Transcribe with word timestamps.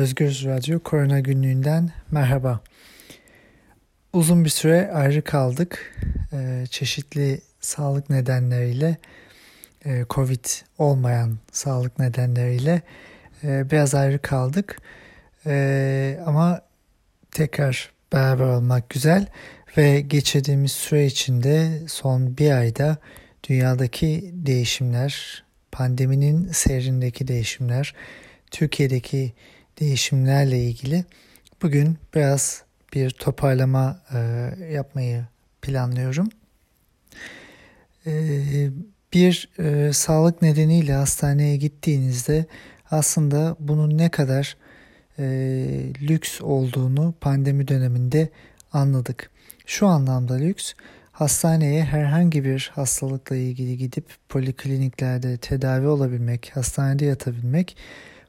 Özgür 0.00 0.42
Radyo 0.44 0.80
Korona 0.80 1.20
Günlüğü'nden 1.20 1.90
merhaba. 2.10 2.60
Uzun 4.12 4.44
bir 4.44 4.50
süre 4.50 4.90
ayrı 4.94 5.22
kaldık. 5.22 5.96
Ee, 6.32 6.64
çeşitli 6.70 7.40
sağlık 7.60 8.10
nedenleriyle, 8.10 8.96
e, 9.84 10.04
Covid 10.10 10.44
olmayan 10.78 11.38
sağlık 11.52 11.98
nedenleriyle 11.98 12.82
e, 13.44 13.70
biraz 13.70 13.94
ayrı 13.94 14.18
kaldık. 14.18 14.78
E, 15.46 16.18
ama 16.26 16.62
tekrar 17.30 17.90
beraber 18.12 18.44
olmak 18.44 18.90
güzel 18.90 19.26
ve 19.76 20.00
geçirdiğimiz 20.00 20.72
süre 20.72 21.06
içinde 21.06 21.78
son 21.88 22.38
bir 22.38 22.50
ayda 22.50 22.96
dünyadaki 23.48 24.30
değişimler, 24.34 25.44
pandeminin 25.72 26.48
seyrindeki 26.52 27.28
değişimler, 27.28 27.94
Türkiye'deki 28.50 29.32
değişimlerle 29.80 30.64
ilgili 30.64 31.04
bugün 31.62 31.98
biraz 32.14 32.62
bir 32.94 33.10
toparlama 33.10 34.00
e, 34.14 34.18
yapmayı 34.72 35.24
planlıyorum. 35.62 36.28
E, 38.06 38.12
bir 39.12 39.48
e, 39.58 39.92
sağlık 39.92 40.42
nedeniyle 40.42 40.92
hastaneye 40.92 41.56
gittiğinizde 41.56 42.44
aslında 42.90 43.56
bunun 43.60 43.98
ne 43.98 44.08
kadar 44.08 44.56
e, 45.18 45.24
lüks 46.02 46.40
olduğunu 46.40 47.14
pandemi 47.20 47.68
döneminde 47.68 48.28
anladık. 48.72 49.30
Şu 49.66 49.86
anlamda 49.86 50.34
lüks, 50.34 50.72
hastaneye 51.12 51.84
herhangi 51.84 52.44
bir 52.44 52.70
hastalıkla 52.74 53.36
ilgili 53.36 53.78
gidip 53.78 54.04
polikliniklerde 54.28 55.36
tedavi 55.36 55.86
olabilmek, 55.86 56.50
hastanede 56.54 57.04
yatabilmek 57.04 57.76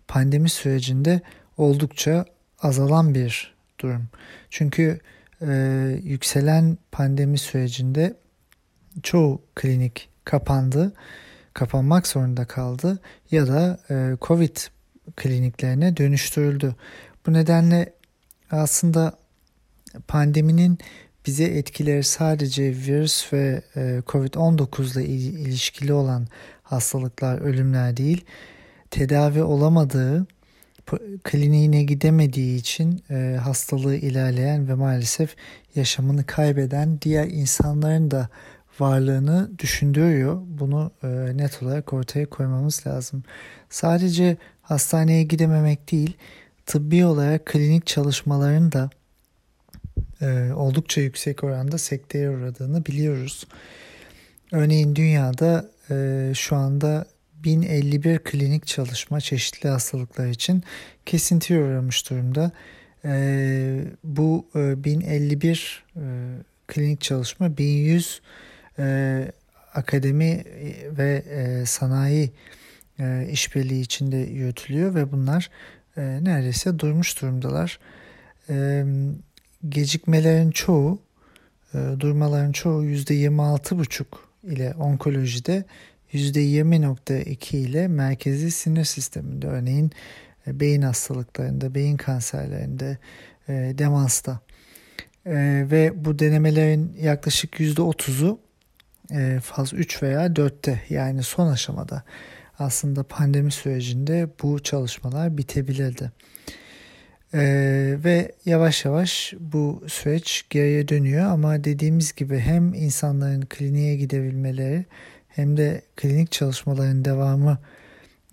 pandemi 0.07 0.49
sürecinde 0.49 1.21
oldukça 1.57 2.25
azalan 2.61 3.15
bir 3.15 3.55
durum. 3.79 4.07
Çünkü 4.49 4.99
e, 5.41 5.51
yükselen 6.03 6.77
pandemi 6.91 7.37
sürecinde 7.37 8.17
çoğu 9.03 9.41
klinik 9.55 10.09
kapandı, 10.25 10.93
kapanmak 11.53 12.07
zorunda 12.07 12.45
kaldı 12.45 12.99
ya 13.31 13.47
da 13.47 13.79
e, 13.89 14.17
Covid 14.21 14.57
kliniklerine 15.15 15.97
dönüştürüldü. 15.97 16.75
Bu 17.25 17.33
nedenle 17.33 17.93
aslında 18.51 19.17
pandeminin 20.07 20.79
bize 21.25 21.43
etkileri 21.43 22.03
sadece 22.03 22.63
virüs 22.63 23.33
ve 23.33 23.61
e, 23.75 23.79
Covid-19 24.07 24.99
ile 25.01 25.05
ilişkili 25.07 25.93
olan 25.93 26.27
hastalıklar, 26.63 27.41
ölümler 27.41 27.97
değil, 27.97 28.25
tedavi 28.91 29.43
olamadığı, 29.43 30.27
kliniğine 31.23 31.83
gidemediği 31.83 32.57
için 32.59 33.03
e, 33.09 33.37
hastalığı 33.43 33.95
ilerleyen 33.95 34.67
ve 34.67 34.73
maalesef 34.73 35.35
yaşamını 35.75 36.25
kaybeden 36.25 37.01
diğer 37.01 37.27
insanların 37.27 38.11
da 38.11 38.29
varlığını 38.79 39.51
düşündürüyor. 39.59 40.41
Bunu 40.45 40.91
e, 41.03 41.07
net 41.37 41.63
olarak 41.63 41.93
ortaya 41.93 42.25
koymamız 42.25 42.87
lazım. 42.87 43.23
Sadece 43.69 44.37
hastaneye 44.61 45.23
gidememek 45.23 45.91
değil, 45.91 46.17
tıbbi 46.65 47.05
olarak 47.05 47.45
klinik 47.45 47.87
çalışmaların 47.87 48.71
da 48.71 48.89
e, 50.21 50.53
oldukça 50.53 51.01
yüksek 51.01 51.43
oranda 51.43 51.77
sekteye 51.77 52.29
uğradığını 52.29 52.85
biliyoruz. 52.85 53.47
Örneğin 54.51 54.95
dünyada 54.95 55.69
e, 55.89 56.31
şu 56.35 56.55
anda 56.55 57.05
1051 57.43 58.19
klinik 58.19 58.67
çalışma 58.67 59.21
çeşitli 59.21 59.69
hastalıklar 59.69 60.27
için 60.27 60.63
kesintiye 61.05 61.59
uğramış 61.59 62.09
durumda. 62.09 62.51
E, 63.05 63.83
bu 64.03 64.45
e, 64.55 64.83
1051 64.83 65.83
e, 65.95 66.01
klinik 66.67 67.01
çalışma 67.01 67.57
1100 67.57 68.21
e, 68.79 69.31
akademi 69.73 70.43
ve 70.97 71.23
e, 71.29 71.65
sanayi 71.65 72.31
e, 72.99 73.27
işbirliği 73.31 73.81
içinde 73.81 74.17
yürütülüyor 74.17 74.95
ve 74.95 75.11
bunlar 75.11 75.49
e, 75.97 76.01
neredeyse 76.01 76.79
durmuş 76.79 77.21
durumdalar. 77.21 77.79
E, 78.49 78.85
gecikmelerin 79.69 80.51
çoğu, 80.51 80.99
e, 81.73 81.77
durmaların 81.99 82.51
çoğu 82.51 82.85
%26,5 82.85 84.05
ile 84.43 84.73
onkolojide 84.73 85.63
%20.2 86.13 87.57
ile 87.57 87.87
merkezi 87.87 88.51
sinir 88.51 88.85
sisteminde 88.85 89.47
örneğin 89.47 89.91
e, 90.47 90.59
beyin 90.59 90.81
hastalıklarında, 90.81 91.75
beyin 91.75 91.97
kanserlerinde, 91.97 92.97
e, 93.49 93.53
demansta 93.53 94.39
e, 95.25 95.33
ve 95.71 96.05
bu 96.05 96.19
denemelerin 96.19 96.97
yaklaşık 97.01 97.59
%30'u 97.59 98.39
e, 99.11 99.39
faz 99.43 99.73
3 99.73 100.03
veya 100.03 100.27
4'te 100.27 100.81
yani 100.89 101.23
son 101.23 101.47
aşamada 101.47 102.03
aslında 102.59 103.03
pandemi 103.03 103.51
sürecinde 103.51 104.29
bu 104.43 104.63
çalışmalar 104.63 105.37
bitebilirdi. 105.37 106.11
Ee, 107.33 107.95
ve 108.03 108.31
yavaş 108.45 108.85
yavaş 108.85 109.33
bu 109.39 109.83
süreç 109.87 110.45
geriye 110.49 110.87
dönüyor 110.87 111.25
ama 111.25 111.63
dediğimiz 111.63 112.15
gibi 112.15 112.39
hem 112.39 112.73
insanların 112.73 113.41
kliniğe 113.41 113.95
gidebilmeleri 113.95 114.85
hem 115.35 115.57
de 115.57 115.81
klinik 115.95 116.31
çalışmaların 116.31 117.05
devamı 117.05 117.57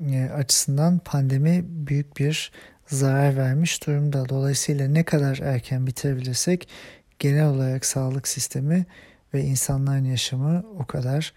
e, 0.00 0.24
açısından 0.24 0.98
pandemi 0.98 1.64
büyük 1.66 2.16
bir 2.18 2.52
zarar 2.86 3.36
vermiş 3.36 3.86
durumda. 3.86 4.28
Dolayısıyla 4.28 4.88
ne 4.88 5.02
kadar 5.02 5.38
erken 5.38 5.86
bitirebilirsek 5.86 6.68
genel 7.18 7.46
olarak 7.46 7.84
sağlık 7.84 8.28
sistemi 8.28 8.86
ve 9.34 9.42
insanların 9.42 10.04
yaşamı 10.04 10.64
o 10.78 10.86
kadar 10.86 11.32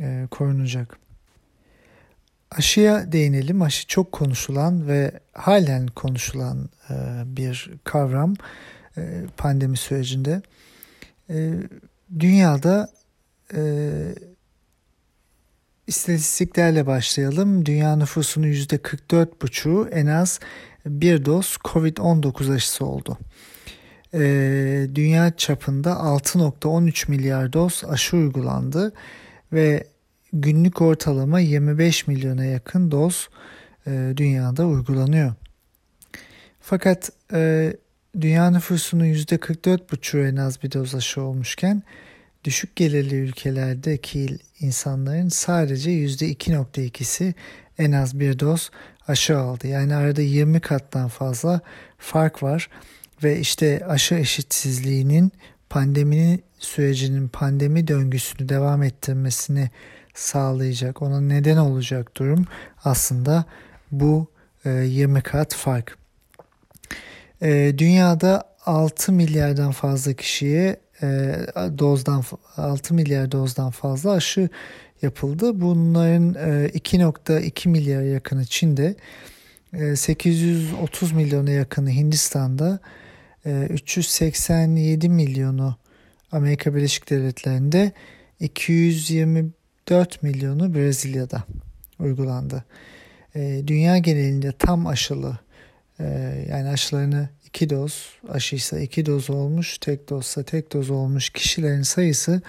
e, 0.00 0.26
korunacak. 0.30 0.98
Aşıya 2.50 3.12
değinelim. 3.12 3.62
Aşı 3.62 3.86
çok 3.86 4.12
konuşulan 4.12 4.88
ve 4.88 5.10
halen 5.32 5.86
konuşulan 5.86 6.68
e, 6.90 6.94
bir 7.26 7.70
kavram 7.84 8.34
pandemi 9.36 9.76
sürecinde. 9.76 10.42
Dünyada 12.18 12.88
İstatistiklerle 15.90 16.86
başlayalım. 16.86 17.66
Dünya 17.66 17.96
nüfusunun 17.96 18.46
%44,5'u 18.46 19.88
en 19.88 20.06
az 20.06 20.40
bir 20.86 21.24
doz 21.24 21.56
COVID-19 21.64 22.54
aşısı 22.54 22.84
oldu. 22.84 23.18
Ee, 24.14 24.86
dünya 24.94 25.36
çapında 25.36 25.90
6.13 25.90 27.10
milyar 27.10 27.52
doz 27.52 27.82
aşı 27.88 28.16
uygulandı 28.16 28.92
ve 29.52 29.86
günlük 30.32 30.82
ortalama 30.82 31.40
25 31.40 32.06
milyona 32.06 32.44
yakın 32.44 32.90
doz 32.90 33.28
e, 33.86 34.12
dünyada 34.16 34.66
uygulanıyor. 34.66 35.34
Fakat 36.60 37.10
e, 37.32 37.72
dünya 38.20 38.50
nüfusunun 38.50 39.04
%44,5'u 39.04 40.20
en 40.26 40.36
az 40.36 40.62
bir 40.62 40.72
doz 40.72 40.94
aşı 40.94 41.22
olmuşken 41.22 41.82
düşük 42.44 42.76
gelirli 42.76 43.14
ülkelerdeki 43.14 44.38
insanların 44.60 45.28
sadece 45.28 45.90
%2.2'si 45.90 47.34
en 47.78 47.92
az 47.92 48.20
bir 48.20 48.38
doz 48.38 48.70
aşı 49.08 49.38
aldı. 49.38 49.66
Yani 49.66 49.94
arada 49.94 50.22
20 50.22 50.60
kattan 50.60 51.08
fazla 51.08 51.60
fark 51.98 52.42
var 52.42 52.68
ve 53.24 53.40
işte 53.40 53.86
aşı 53.86 54.14
eşitsizliğinin 54.14 55.32
pandeminin 55.70 56.42
sürecinin 56.58 57.28
pandemi 57.28 57.88
döngüsünü 57.88 58.48
devam 58.48 58.82
ettirmesini 58.82 59.70
sağlayacak, 60.14 61.02
ona 61.02 61.20
neden 61.20 61.56
olacak 61.56 62.16
durum 62.16 62.46
aslında 62.84 63.44
bu 63.90 64.28
20 64.64 65.18
e, 65.18 65.22
kat 65.22 65.54
fark. 65.54 65.98
E, 67.42 67.74
dünyada 67.78 68.44
6 68.66 69.12
milyardan 69.12 69.72
fazla 69.72 70.12
kişiye 70.12 70.76
dozdan 71.78 72.24
6 72.56 72.94
milyar 72.94 73.32
dozdan 73.32 73.70
fazla 73.70 74.12
aşı 74.12 74.48
yapıldı. 75.02 75.60
Bunların 75.60 76.34
2.2 76.34 77.68
milyar 77.68 78.02
yakını 78.02 78.46
Çin'de, 78.46 78.94
830 79.96 81.12
milyona 81.12 81.50
yakını 81.50 81.90
Hindistan'da, 81.90 82.78
387 83.44 85.08
milyonu 85.08 85.76
Amerika 86.32 86.74
Birleşik 86.74 87.10
Devletleri'nde, 87.10 87.92
220 88.40 89.50
4 89.88 90.22
milyonu 90.22 90.74
Brezilya'da 90.74 91.44
uygulandı. 91.98 92.64
E, 93.34 93.62
dünya 93.66 93.98
genelinde 93.98 94.52
tam 94.52 94.86
aşılı 94.86 95.28
e, 95.28 95.49
yani 96.48 96.68
aşılarını 96.68 97.28
2 97.46 97.70
doz 97.70 98.08
aşıysa 98.28 98.80
2 98.80 99.06
doz 99.06 99.30
olmuş 99.30 99.78
tek 99.78 100.08
dozsa 100.08 100.42
tek 100.42 100.72
doz 100.72 100.90
olmuş 100.90 101.30
kişilerin 101.30 101.82
sayısı 101.82 102.42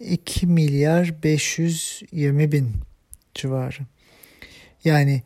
2 0.00 0.46
milyar 0.46 1.22
520 1.22 2.52
bin 2.52 2.72
civarı. 3.34 3.78
Yani 4.84 5.22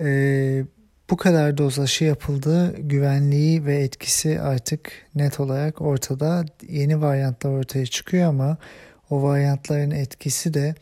e, 0.00 0.64
bu 1.10 1.16
kadar 1.16 1.58
doz 1.58 1.78
aşı 1.78 2.04
yapıldığı 2.04 2.76
güvenliği 2.80 3.64
ve 3.66 3.76
etkisi 3.76 4.40
artık 4.40 4.92
net 5.14 5.40
olarak 5.40 5.80
ortada. 5.80 6.44
Yeni 6.68 7.00
varyantlar 7.00 7.50
ortaya 7.50 7.86
çıkıyor 7.86 8.28
ama 8.28 8.58
o 9.10 9.22
varyantların 9.22 9.90
etkisi 9.90 10.54
de 10.54 10.74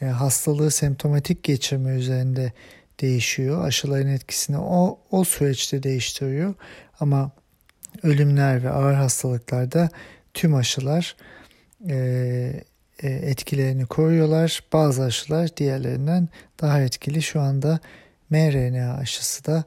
e, 0.00 0.04
hastalığı 0.04 0.70
semptomatik 0.70 1.42
geçirme 1.42 1.92
üzerinde 1.92 2.52
değişiyor. 3.00 3.64
Aşıların 3.64 4.08
etkisini 4.08 4.58
o, 4.58 4.98
o 5.10 5.24
süreçte 5.24 5.82
değiştiriyor. 5.82 6.54
Ama 7.00 7.30
ölümler 8.02 8.62
ve 8.62 8.70
ağır 8.70 8.94
hastalıklarda 8.94 9.88
tüm 10.34 10.54
aşılar 10.54 11.16
e, 11.88 11.96
e, 13.02 13.08
etkilerini 13.08 13.86
koruyorlar. 13.86 14.64
Bazı 14.72 15.02
aşılar 15.02 15.56
diğerlerinden 15.56 16.28
daha 16.60 16.80
etkili. 16.80 17.22
Şu 17.22 17.40
anda 17.40 17.80
mRNA 18.30 18.94
aşısı 18.94 19.44
da 19.44 19.64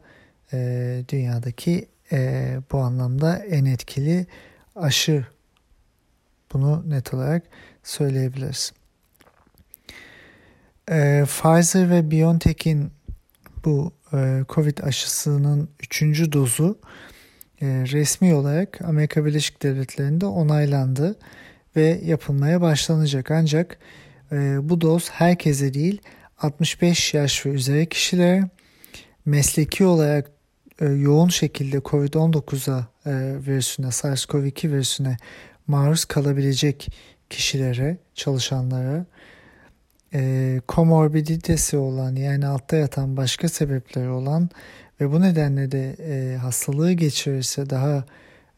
e, 0.53 1.03
dünyadaki 1.09 1.87
e, 2.11 2.57
bu 2.71 2.77
anlamda 2.77 3.37
en 3.37 3.65
etkili 3.65 4.25
aşı. 4.75 5.25
Bunu 6.53 6.89
net 6.89 7.13
olarak 7.13 7.43
söyleyebiliriz. 7.83 8.73
E, 10.91 11.23
Pfizer 11.25 11.89
ve 11.89 12.11
BioNTech'in 12.11 12.91
bu 13.67 13.91
e, 14.13 14.43
Covid 14.49 14.77
aşısının 14.77 15.69
üçüncü 15.79 16.31
dozu 16.31 16.79
e, 17.61 17.65
resmi 17.67 18.33
olarak 18.33 18.81
Amerika 18.81 19.25
Birleşik 19.25 19.63
Devletleri'nde 19.63 20.25
onaylandı 20.25 21.19
ve 21.75 22.01
yapılmaya 22.05 22.61
başlanacak. 22.61 23.31
Ancak 23.31 23.77
e, 24.31 24.35
bu 24.69 24.81
doz 24.81 25.09
herkese 25.09 25.73
değil 25.73 26.01
65 26.37 27.13
yaş 27.13 27.45
ve 27.45 27.49
üzeri 27.49 27.89
kişilere 27.89 28.49
mesleki 29.25 29.85
olarak 29.85 30.31
e, 30.81 30.85
yoğun 30.85 31.29
şekilde 31.29 31.77
COVID-19'a 31.77 32.87
e, 33.05 33.11
virüsüne, 33.47 33.87
SARS-CoV-2 33.87 34.71
virüsüne 34.71 35.17
maruz 35.67 36.05
kalabilecek 36.05 36.89
kişilere, 37.29 37.97
çalışanlara, 38.15 39.05
e, 40.13 40.61
komorbiditesi 40.67 41.77
olan 41.77 42.15
yani 42.15 42.47
altta 42.47 42.75
yatan 42.75 43.17
başka 43.17 43.49
sebepleri 43.49 44.09
olan 44.09 44.49
ve 45.01 45.11
bu 45.11 45.21
nedenle 45.21 45.71
de 45.71 45.95
e, 45.99 46.37
hastalığı 46.37 46.91
geçirirse 46.91 47.69
daha 47.69 48.05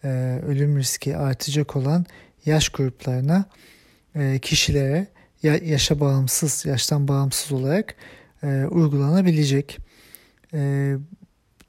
e, 0.03 0.39
ölüm 0.47 0.77
riski 0.77 1.17
artacak 1.17 1.75
olan 1.75 2.05
yaş 2.45 2.69
gruplarına, 2.69 3.45
e, 4.15 4.39
kişilere 4.39 5.07
ya, 5.43 5.55
yaşa 5.63 5.99
bağımsız, 5.99 6.65
yaştan 6.65 7.07
bağımsız 7.07 7.51
olarak 7.51 7.95
e, 8.43 8.65
uygulanabilecek. 8.69 9.77
E, 10.53 10.93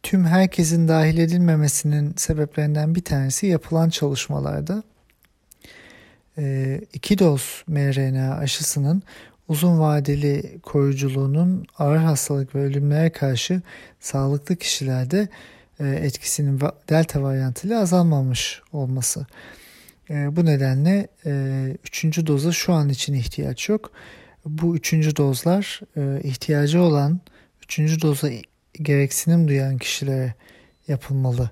tüm 0.02 0.24
herkesin 0.24 0.88
dahil 0.88 1.18
edilmemesinin 1.18 2.14
sebeplerinden 2.16 2.94
bir 2.94 3.04
tanesi 3.04 3.46
yapılan 3.46 3.90
çalışmalarda 3.90 4.82
e, 6.38 6.80
iki 6.92 7.18
doz 7.18 7.64
mRNA 7.66 8.34
aşısının 8.34 9.02
uzun 9.50 9.80
vadeli 9.80 10.58
koruyuculuğunun 10.62 11.66
ağır 11.78 11.96
hastalık 11.96 12.54
ve 12.54 12.60
ölümlere 12.60 13.10
karşı 13.10 13.62
sağlıklı 14.00 14.56
kişilerde 14.56 15.28
e, 15.80 15.88
etkisinin 15.88 16.60
delta 16.88 17.22
varyantıyla 17.22 17.80
azalmamış 17.80 18.62
olması. 18.72 19.26
E, 20.10 20.36
bu 20.36 20.46
nedenle 20.46 21.08
e, 21.26 21.76
üçüncü 21.84 22.26
doza 22.26 22.52
şu 22.52 22.72
an 22.72 22.88
için 22.88 23.14
ihtiyaç 23.14 23.68
yok. 23.68 23.92
Bu 24.46 24.76
üçüncü 24.76 25.16
dozlar 25.16 25.80
ihtiyacı 26.22 26.82
olan, 26.82 27.20
üçüncü 27.62 28.02
doza 28.02 28.28
gereksinim 28.72 29.48
duyan 29.48 29.78
kişilere 29.78 30.34
yapılmalı 30.88 31.50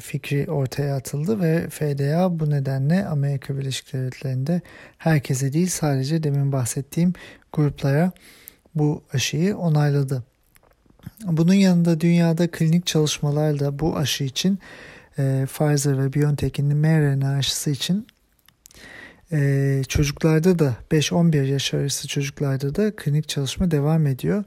fikri 0.00 0.50
ortaya 0.50 0.96
atıldı 0.96 1.40
ve 1.40 1.68
FDA 1.68 2.40
bu 2.40 2.50
nedenle 2.50 3.06
Amerika 3.06 3.58
Birleşik 3.58 3.92
Devletleri'nde 3.92 4.60
herkese 4.98 5.52
değil 5.52 5.68
sadece 5.68 6.22
demin 6.22 6.52
bahsettiğim 6.52 7.12
gruplara 7.52 8.12
bu 8.74 9.02
aşıyı 9.12 9.56
onayladı. 9.56 10.24
Bunun 11.24 11.54
yanında 11.54 12.00
dünyada 12.00 12.50
klinik 12.50 12.86
çalışmalar 12.86 13.58
da 13.58 13.78
bu 13.78 13.96
aşı 13.96 14.24
için 14.24 14.58
e, 15.18 15.46
Pfizer 15.46 15.98
ve 15.98 16.12
BioNTech'in 16.12 16.76
mRNA 16.76 17.36
aşısı 17.36 17.70
için 17.70 18.06
e, 19.32 19.82
çocuklarda 19.88 20.58
da 20.58 20.76
5-11 20.90 21.44
yaş 21.44 21.74
arası 21.74 22.08
çocuklarda 22.08 22.74
da 22.74 22.96
klinik 22.96 23.28
çalışma 23.28 23.70
devam 23.70 24.06
ediyor. 24.06 24.44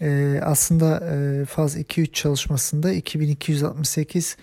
E, 0.00 0.40
aslında 0.42 1.14
e, 1.14 1.44
faz 1.44 1.76
2-3 1.76 2.12
çalışmasında 2.12 2.92
2268 2.92 4.36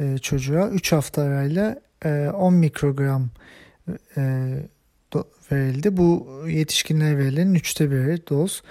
e, 0.00 0.18
çocuğa 0.18 0.68
3 0.68 0.92
hafta 0.92 1.22
arayla 1.22 1.80
e, 2.04 2.28
10 2.34 2.54
mikrogram 2.54 3.30
e, 4.16 4.54
do, 5.12 5.24
verildi. 5.52 5.96
Bu 5.96 6.28
yetişkinlere 6.48 7.18
verilenin 7.18 7.54
3'te 7.54 7.90
biri 7.90 8.26
doz 8.28 8.62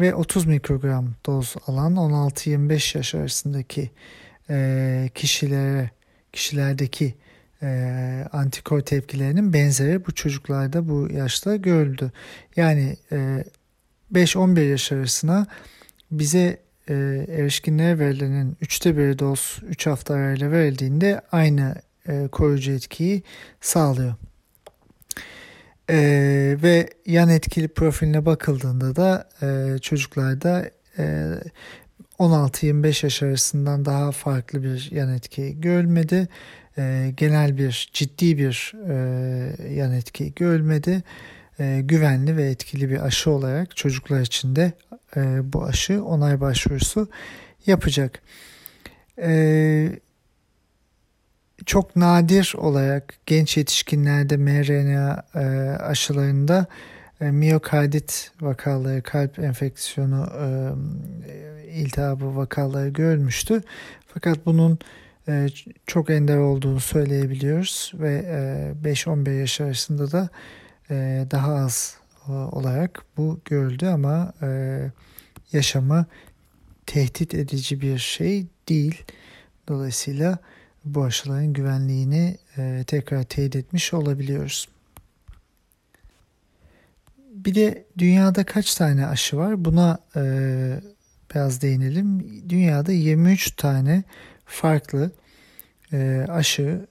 ve 0.00 0.14
30 0.14 0.46
mikrogram 0.46 1.08
doz 1.26 1.54
alan 1.66 1.94
16-25 1.94 2.98
yaş 2.98 3.14
arasındaki 3.14 3.90
e, 4.50 5.10
kişilere 5.14 5.90
kişilerdeki 6.32 7.14
e, 7.62 7.68
antikor 8.32 8.80
tepkilerinin 8.80 9.52
benzeri 9.52 10.06
bu 10.06 10.14
çocuklarda 10.14 10.88
bu 10.88 11.08
yaşta 11.12 11.56
görüldü. 11.56 12.12
Yani 12.56 12.96
e, 13.12 13.44
5-11 14.12 14.60
yaş 14.60 14.92
arasına 14.92 15.46
bize 16.10 16.58
e, 16.88 16.94
erişkinlere 17.28 17.98
verilenin 17.98 18.56
3'te 18.62 18.96
1 18.96 19.18
doz 19.18 19.58
3 19.68 19.86
hafta 19.86 20.14
arayla 20.14 20.50
verildiğinde 20.50 21.20
aynı 21.32 21.74
e, 22.08 22.28
koruyucu 22.32 22.72
etkiyi 22.72 23.22
sağlıyor. 23.60 24.14
E, 25.90 25.96
ve 26.62 26.90
yan 27.06 27.28
etkili 27.28 27.68
profiline 27.68 28.26
bakıldığında 28.26 28.96
da 28.96 29.28
e, 29.42 29.78
çocuklarda 29.78 30.70
e, 30.98 31.34
16-25 32.18 33.06
yaş 33.06 33.22
arasından 33.22 33.84
daha 33.84 34.12
farklı 34.12 34.62
bir 34.62 34.88
yan 34.90 35.14
etki 35.14 35.60
görülmedi. 35.60 36.28
E, 36.78 37.12
genel 37.16 37.58
bir 37.58 37.90
ciddi 37.92 38.38
bir 38.38 38.72
e, 38.88 38.94
yan 39.74 39.92
etki 39.92 40.34
görülmedi 40.34 41.02
e, 41.60 41.80
güvenli 41.84 42.36
ve 42.36 42.50
etkili 42.50 42.90
bir 42.90 43.06
aşı 43.06 43.30
olarak 43.30 43.76
çocuklar 43.76 44.20
için 44.20 44.56
de 44.56 44.72
e, 45.16 45.52
bu 45.52 45.64
aşı 45.64 46.04
onay 46.04 46.40
başvurusu 46.40 47.08
yapacak. 47.66 48.22
E, 49.18 49.88
çok 51.66 51.96
nadir 51.96 52.54
olarak 52.56 53.14
genç 53.26 53.56
yetişkinlerde 53.56 54.36
mRNA 54.36 55.24
aşılarında 55.80 56.66
e, 57.20 57.30
miyokardit 57.30 58.30
vakaları, 58.40 59.02
kalp 59.02 59.38
enfeksiyonu, 59.38 60.28
iltihabı 61.72 62.36
vakaları 62.36 62.88
görülmüştü. 62.88 63.62
Fakat 64.06 64.46
bunun 64.46 64.78
çok 65.86 66.10
ender 66.10 66.36
olduğunu 66.36 66.80
söyleyebiliyoruz 66.80 67.92
ve 67.94 68.24
e, 68.84 68.88
5-11 68.88 69.40
yaş 69.40 69.60
arasında 69.60 70.12
da 70.12 70.28
e, 70.90 71.26
daha 71.30 71.54
az 71.54 71.96
e, 72.28 72.32
olarak 72.32 73.04
bu 73.16 73.40
görüldü 73.44 73.86
ama 73.86 74.32
e, 74.42 74.80
yaşamı 75.52 76.06
tehdit 76.86 77.34
edici 77.34 77.80
bir 77.80 77.98
şey 77.98 78.46
değil. 78.68 79.04
Dolayısıyla 79.68 80.38
bu 80.84 81.04
aşıların 81.04 81.52
güvenliğini 81.52 82.36
e, 82.58 82.84
tekrar 82.86 83.22
teyit 83.22 83.56
etmiş 83.56 83.94
olabiliyoruz. 83.94 84.68
Bir 87.18 87.54
de 87.54 87.84
dünyada 87.98 88.44
kaç 88.44 88.74
tane 88.74 89.06
aşı 89.06 89.36
var? 89.36 89.64
Buna 89.64 89.98
biraz 91.34 91.62
değinelim. 91.62 92.42
Dünyada 92.48 92.92
23 92.92 93.50
tane 93.50 94.02
farklı 94.44 95.10
aşı 96.28 96.86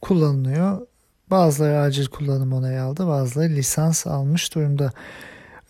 kullanılıyor 0.00 0.86
Bazıları 1.30 1.80
acil 1.80 2.06
kullanım 2.06 2.52
onayı 2.52 2.82
aldı, 2.82 3.06
bazıları 3.06 3.48
lisans 3.48 4.06
almış 4.06 4.54
durumda. 4.54 4.92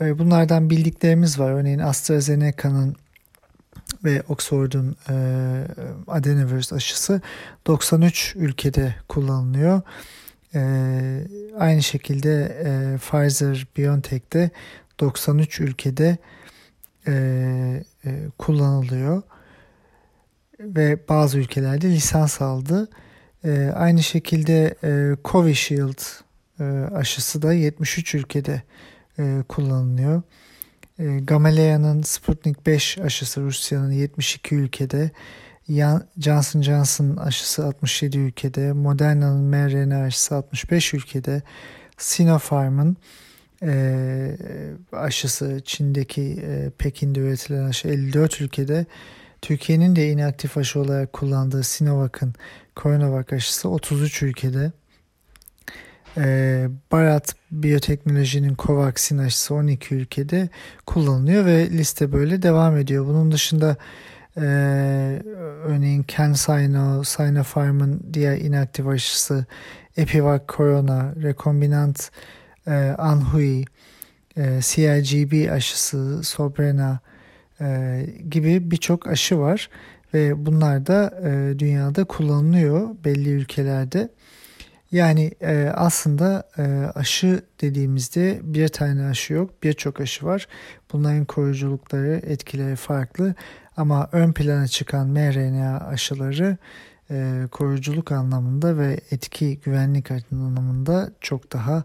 Ee, 0.00 0.18
bunlardan 0.18 0.70
bildiklerimiz 0.70 1.38
var. 1.38 1.52
Örneğin 1.52 1.78
AstraZeneca'nın 1.78 2.96
ve 4.04 4.22
Oxford'un 4.28 4.96
e, 5.10 5.14
adenovirüs 6.06 6.72
aşısı 6.72 7.20
93 7.66 8.36
ülkede 8.36 8.94
kullanılıyor. 9.08 9.82
E, 10.54 10.60
aynı 11.58 11.82
şekilde 11.82 12.44
e, 12.64 12.98
Pfizer 12.98 13.66
BioNTech'te 13.76 14.50
93 15.00 15.60
ülkede 15.60 16.16
e, 17.06 17.12
e, 18.04 18.28
kullanılıyor 18.38 19.22
ve 20.60 20.98
bazı 21.08 21.38
ülkelerde 21.38 21.88
lisans 21.88 22.42
aldı. 22.42 22.88
E, 23.44 23.72
aynı 23.74 24.02
şekilde 24.02 24.74
e, 24.84 25.16
Covishield 25.24 25.98
e, 26.60 26.64
aşısı 26.94 27.42
da 27.42 27.52
73 27.52 28.14
ülkede 28.14 28.62
e, 29.18 29.42
kullanılıyor. 29.48 30.22
E, 30.98 31.04
Gamaleya'nın 31.18 32.02
Sputnik 32.02 32.66
5 32.66 32.98
aşısı 32.98 33.40
Rusya'nın 33.40 33.92
72 33.92 34.54
ülkede, 34.54 35.10
Johnson 36.18 36.62
Johnson 36.62 37.16
aşısı 37.16 37.66
67 37.66 38.18
ülkede, 38.18 38.72
Moderna'nın 38.72 39.44
mRNA 39.44 40.02
aşısı 40.02 40.36
65 40.36 40.94
ülkede, 40.94 41.42
Sinopharm'ın 41.98 42.96
e, 43.62 44.36
aşısı 44.92 45.60
Çin'deki 45.64 46.22
e, 46.22 46.70
Pekin'de 46.78 47.20
üretilen 47.20 47.64
aşı 47.64 47.88
54 47.88 48.40
ülkede, 48.40 48.86
Türkiye'nin 49.46 49.96
de 49.96 50.10
inaktif 50.10 50.58
aşı 50.58 50.80
olarak 50.80 51.12
kullandığı 51.12 51.62
Sinovac'ın 51.62 52.34
Coronavac 52.76 53.32
aşısı 53.36 53.68
33 53.68 54.22
ülkede, 54.22 54.72
e, 56.16 56.68
Barat 56.92 57.34
Biyoteknoloji'nin 57.50 58.56
Covaxin 58.58 59.18
aşısı 59.18 59.54
12 59.54 59.94
ülkede 59.94 60.48
kullanılıyor 60.86 61.44
ve 61.44 61.70
liste 61.70 62.12
böyle 62.12 62.42
devam 62.42 62.76
ediyor. 62.76 63.06
Bunun 63.06 63.32
dışında 63.32 63.76
e, 64.36 64.42
örneğin 65.64 66.04
CanSino, 66.08 67.04
Sinopharm'ın 67.04 68.06
diğer 68.12 68.36
inaktif 68.36 68.86
aşısı 68.86 69.46
Epivac 69.96 70.42
Corona, 70.48 71.14
rekombinant 71.22 72.10
e, 72.66 72.74
Anhui, 72.98 73.64
e, 74.36 74.60
CIGB 74.62 75.52
aşısı, 75.52 76.22
Sobrena 76.24 77.00
e, 77.60 78.00
gibi 78.30 78.70
birçok 78.70 79.06
aşı 79.06 79.38
var 79.38 79.70
ve 80.14 80.46
bunlar 80.46 80.86
da 80.86 81.20
e, 81.24 81.58
dünyada 81.58 82.04
kullanılıyor 82.04 82.88
belli 83.04 83.30
ülkelerde. 83.30 84.08
Yani 84.92 85.32
e, 85.40 85.72
aslında 85.74 86.48
e, 86.58 86.62
aşı 86.94 87.42
dediğimizde 87.60 88.40
bir 88.42 88.68
tane 88.68 89.06
aşı 89.06 89.32
yok, 89.32 89.62
birçok 89.62 90.00
aşı 90.00 90.26
var. 90.26 90.48
Bunların 90.92 91.24
koruyuculukları, 91.24 92.22
etkileri 92.26 92.76
farklı 92.76 93.34
ama 93.76 94.08
ön 94.12 94.32
plana 94.32 94.68
çıkan 94.68 95.08
mRNA 95.08 95.80
aşıları 95.80 96.56
e, 97.10 97.42
koruyuculuk 97.50 98.12
anlamında 98.12 98.78
ve 98.78 99.00
etki 99.10 99.60
güvenlik 99.60 100.10
anlamında 100.10 101.10
çok 101.20 101.52
daha 101.52 101.84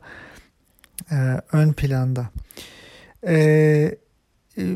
e, 1.12 1.42
ön 1.52 1.74
planda. 1.74 2.30
E, 3.28 3.96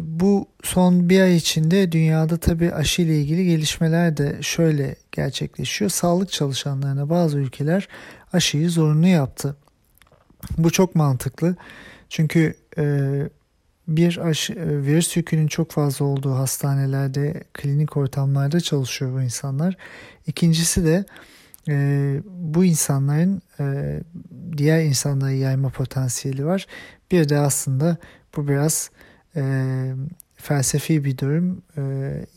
bu 0.04 0.48
son 0.64 1.10
bir 1.10 1.22
ay 1.22 1.36
içinde 1.36 1.92
dünyada 1.92 2.38
tabii 2.38 2.74
aşı 2.74 3.02
ile 3.02 3.22
ilgili 3.22 3.46
gelişmeler 3.46 4.18
de 4.18 4.38
şöyle 4.42 4.96
gerçekleşiyor. 5.12 5.92
Sağlık 5.92 6.32
çalışanlarına 6.32 7.10
bazı 7.10 7.38
ülkeler 7.38 7.88
aşıyı 8.34 8.70
zorunlu 8.70 9.08
yaptı. 9.08 9.56
Bu 10.58 10.72
çok 10.72 10.96
mantıklı. 10.96 11.56
Çünkü 12.10 12.54
e, 12.78 12.84
bir 13.88 14.18
aşı, 14.18 14.54
e, 14.54 14.84
virüs 14.84 15.18
yükünün 15.18 15.48
çok 15.48 15.72
fazla 15.72 16.06
olduğu 16.06 16.34
hastanelerde, 16.34 17.44
klinik 17.54 17.98
ortamlarda 17.98 18.60
çalışıyor 18.60 19.14
bu 19.14 19.22
insanlar. 19.22 19.78
İkincisi 20.28 20.86
de 20.86 21.06
e, 21.70 22.18
bu 22.26 22.66
insanların 22.66 23.42
e, 23.60 24.00
diğer 24.58 24.84
insanlara 24.84 25.32
yayma 25.32 25.70
potansiyeli 25.70 26.46
var. 26.46 26.68
Bir 27.12 27.30
de 27.30 27.38
aslında 27.38 27.98
bu 28.38 28.48
biraz 28.48 28.90
e, 29.36 29.44
felsefi 30.36 31.06
bir 31.06 31.18
durum. 31.18 31.62
E, 31.78 31.82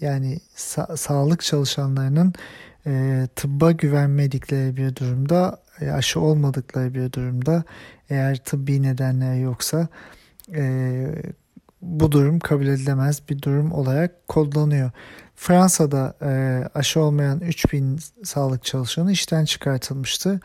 yani 0.01 0.39
sa- 0.57 0.97
sağlık 0.97 1.41
çalışanlarının 1.43 2.33
e, 2.87 3.27
tıbba 3.37 3.73
güvenmedikleri 3.73 4.77
bir 4.77 4.97
durumda, 4.97 5.59
e, 5.81 5.91
aşı 5.91 6.21
olmadıkları 6.21 6.95
bir 6.95 7.13
durumda, 7.13 7.65
eğer 8.11 8.37
tıbbi 8.37 8.83
nedenler 8.83 9.35
yoksa 9.35 9.89
e, 10.55 11.05
bu 11.83 12.13
durum 12.13 12.39
kabul 12.39 12.67
edilemez 12.67 13.23
bir 13.29 13.43
durum 13.43 13.73
olarak 13.73 14.29
kodlanıyor. 14.29 14.91
Fransa'da 15.37 16.17
e, 16.23 16.63
aşı 16.75 17.01
olmayan 17.01 17.41
3000 17.41 17.99
sağlık 18.25 18.65
çalışanı 18.65 19.13
işten 19.13 19.45
çıkartılmıştı. 19.45 20.41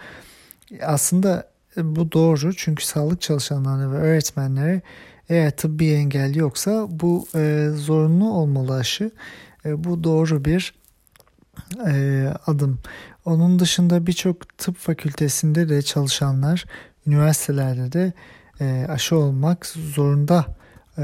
Aslında 0.82 1.48
e, 1.78 1.96
bu 1.96 2.12
doğru 2.12 2.54
çünkü 2.56 2.86
sağlık 2.86 3.22
çalışanları 3.22 3.92
ve 3.92 3.98
öğretmenleri 3.98 4.82
eğer 5.30 5.52
tıbbi 5.52 5.92
engel 5.92 6.36
yoksa 6.36 6.88
bu 6.90 7.28
e, 7.36 7.70
zorunlu 7.76 8.30
olmalı 8.34 8.76
aşı. 8.76 9.12
E, 9.66 9.84
bu 9.84 10.04
doğru 10.04 10.46
bir 10.46 10.74
e, 11.88 12.26
adım. 12.46 12.80
Onun 13.26 13.60
dışında 13.60 14.08
birçok 14.08 14.58
tıp 14.58 14.78
fakültesinde 14.78 15.70
de 15.70 15.82
çalışanlar, 15.82 16.66
üniversitelerde 17.08 17.92
de 17.92 18.14
e, 18.60 18.86
aşı 18.90 19.18
olmak 19.18 19.66
zorunda 19.66 20.46
e, 20.98 21.04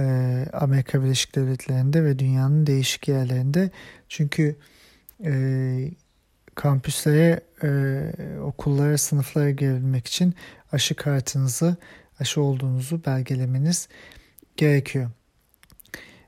Amerika 0.54 1.04
Birleşik 1.04 1.36
Devletleri'nde 1.36 2.04
ve 2.04 2.20
dünyanın 2.20 2.68
değişik 2.68 3.08
yerlerinde. 3.08 3.72
Çünkü 4.10 4.56
e, 5.26 5.32
kampüslere, 6.56 7.42
e, 7.64 8.40
okullara, 8.40 8.98
sınıflara 8.98 9.52
girebilmek 9.52 10.08
için 10.08 10.36
aşı 10.72 10.96
kartınızı 10.96 11.78
aşı 12.20 12.42
olduğunuzu 12.42 13.06
belgelemeniz 13.06 13.88
gerekiyor. 14.58 15.10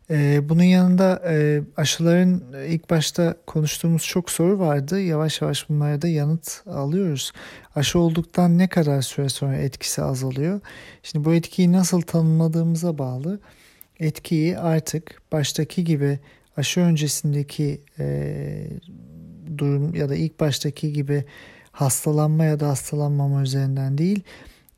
Ee, 0.10 0.50
bunun 0.50 0.64
yanında 0.64 1.22
e, 1.28 1.62
aşıların 1.78 2.44
ilk 2.68 2.90
başta 2.90 3.36
konuştuğumuz 3.48 4.04
çok 4.04 4.32
soru 4.32 4.60
vardı. 4.60 5.02
Yavaş 5.02 5.42
yavaş 5.42 5.70
bunlara 5.70 6.02
da 6.02 6.08
yanıt 6.08 6.68
alıyoruz. 6.68 7.32
Aşı 7.76 8.00
olduktan 8.00 8.58
ne 8.58 8.68
kadar 8.68 9.02
süre 9.02 9.30
sonra 9.30 9.56
etkisi 9.56 10.02
azalıyor? 10.02 10.60
Şimdi 11.04 11.26
bu 11.26 11.34
etkiyi 11.34 11.72
nasıl 11.72 12.02
tanımladığımıza 12.02 12.98
bağlı. 12.98 13.40
Etkiyi 14.00 14.58
artık 14.58 15.22
baştaki 15.32 15.84
gibi 15.84 16.20
aşı 16.58 16.80
öncesindeki 16.80 17.82
e, 18.00 18.68
durum 19.58 19.96
ya 19.96 20.10
da 20.10 20.16
ilk 20.16 20.40
baştaki 20.40 20.94
gibi 20.94 21.26
hastalanma 21.72 22.46
ya 22.46 22.60
da 22.60 22.68
hastalanmama 22.68 23.42
üzerinden 23.42 23.98
değil, 23.98 24.24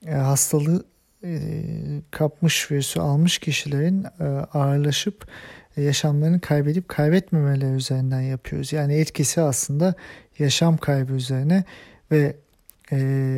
e, 0.06 0.12
hastalığı 0.12 0.80
e, 0.80 0.93
kapmış 2.12 2.72
virüsü 2.72 3.00
almış 3.00 3.38
kişilerin 3.38 4.04
e, 4.04 4.24
ağırlaşıp 4.54 5.28
e, 5.78 5.82
yaşamlarını 5.82 6.42
kaybedip 6.42 6.90
kaybetmemeleri 6.90 7.74
üzerinden 7.76 8.22
yapıyoruz. 8.22 8.74
Yani 8.74 8.94
etkisi 8.94 9.42
aslında 9.42 9.94
yaşam 10.40 10.78
kaybı 10.78 11.14
üzerine 11.14 11.64
ve 12.12 12.36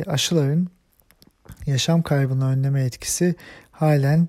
aşıların 0.06 0.68
yaşam 1.66 2.02
kaybını 2.02 2.48
önleme 2.48 2.84
etkisi 2.84 3.34
halen 3.70 4.28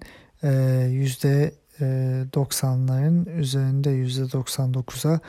yüzde 0.89 1.53
90'ların 1.79 3.31
üzerinde 3.31 3.89
yüzde 3.89 4.23
99'a 4.23 5.19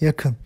yakın 0.00 0.36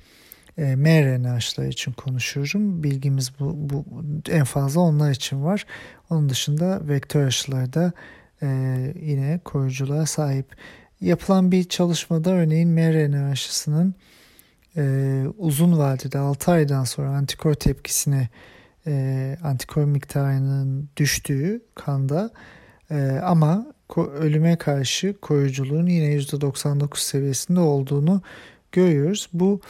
e, 0.59 0.77
mRNA 0.77 1.33
aşıları 1.33 1.69
için 1.69 1.93
konuşuyorum. 1.93 2.83
Bilgimiz 2.83 3.33
bu, 3.41 3.55
bu 3.57 3.85
en 4.31 4.45
fazla 4.45 4.81
onlar 4.81 5.11
için 5.11 5.45
var. 5.45 5.67
Onun 6.11 6.29
dışında 6.29 6.89
vektör 6.89 7.27
aşıları 7.27 7.73
da 7.73 7.93
e, 8.43 8.47
yine 9.03 9.41
koruyuculuğa 9.45 10.07
sahip. 10.07 10.47
Yapılan 11.01 11.53
bir 11.53 11.65
çalışmada 11.65 12.31
örneğin 12.31 12.69
mRNA 12.69 13.31
aşısının 13.31 13.95
e, 14.77 15.25
uzun 15.39 15.79
vadede 15.79 16.19
6 16.19 16.53
aydan 16.53 16.85
sonra 16.85 17.09
antikor 17.09 17.55
tepkisine 17.55 18.29
e, 18.87 19.37
antikor 19.45 19.85
miktarının 19.85 20.89
düştüğü 20.97 21.63
kanda 21.75 22.31
e, 22.91 23.21
ama 23.23 23.67
ölüme 23.99 24.57
karşı 24.57 25.15
koruyuculuğun 25.21 25.87
yine 25.87 26.17
%99 26.17 26.99
seviyesinde 26.99 27.61
olduğunu 27.61 28.23
görüyoruz. 28.73 29.29
Bu 29.33 29.61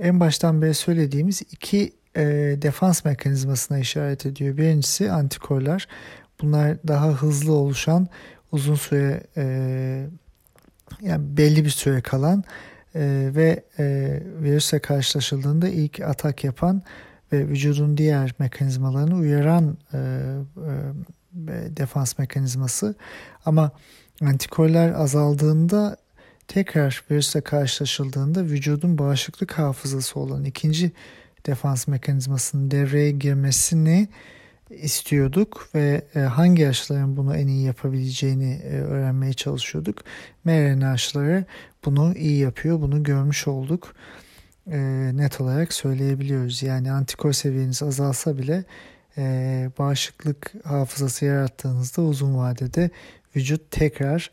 en 0.00 0.20
baştan 0.20 0.62
beri 0.62 0.74
söylediğimiz 0.74 1.42
iki 1.52 1.92
e, 2.16 2.22
defans 2.62 3.04
mekanizmasına 3.04 3.78
işaret 3.78 4.26
ediyor. 4.26 4.56
Birincisi 4.56 5.12
antikorlar. 5.12 5.88
Bunlar 6.40 6.76
daha 6.88 7.08
hızlı 7.08 7.52
oluşan, 7.52 8.08
uzun 8.52 8.74
süre 8.74 9.22
e, 9.36 9.44
yani 11.02 11.36
belli 11.36 11.64
bir 11.64 11.70
süre 11.70 12.00
kalan 12.00 12.44
e, 12.94 13.30
ve 13.34 13.64
e, 13.78 14.18
virüsle 14.42 14.78
karşılaşıldığında 14.78 15.68
ilk 15.68 16.00
atak 16.00 16.44
yapan 16.44 16.82
ve 17.32 17.48
vücudun 17.48 17.96
diğer 17.96 18.34
mekanizmalarını 18.38 19.14
uyaran 19.14 19.78
e, 19.92 19.98
e, 19.98 21.76
defans 21.76 22.18
mekanizması. 22.18 22.94
Ama 23.44 23.70
antikorlar 24.22 24.92
azaldığında 24.92 25.96
tekrar 26.50 27.04
virüsle 27.10 27.40
karşılaşıldığında 27.40 28.44
vücudun 28.44 28.98
bağışıklık 28.98 29.52
hafızası 29.52 30.20
olan 30.20 30.44
ikinci 30.44 30.92
defans 31.46 31.88
mekanizmasının 31.88 32.70
devreye 32.70 33.10
girmesini 33.10 34.08
istiyorduk 34.70 35.68
ve 35.74 36.04
e, 36.14 36.18
hangi 36.18 36.68
aşıların 36.68 37.16
bunu 37.16 37.36
en 37.36 37.46
iyi 37.46 37.66
yapabileceğini 37.66 38.52
e, 38.54 38.68
öğrenmeye 38.68 39.32
çalışıyorduk. 39.32 39.98
mRNA 40.44 40.90
aşıları 40.90 41.44
bunu 41.84 42.14
iyi 42.14 42.38
yapıyor. 42.38 42.80
Bunu 42.80 43.02
görmüş 43.02 43.48
olduk. 43.48 43.94
E, 44.66 44.78
net 45.14 45.40
olarak 45.40 45.72
söyleyebiliyoruz. 45.72 46.62
Yani 46.62 46.92
antikor 46.92 47.32
seviyeniz 47.32 47.82
azalsa 47.82 48.38
bile 48.38 48.64
bağışıklık 49.78 50.52
hafızası 50.64 51.24
yarattığınızda 51.24 52.02
uzun 52.02 52.36
vadede 52.36 52.90
vücut 53.36 53.70
tekrar 53.70 54.30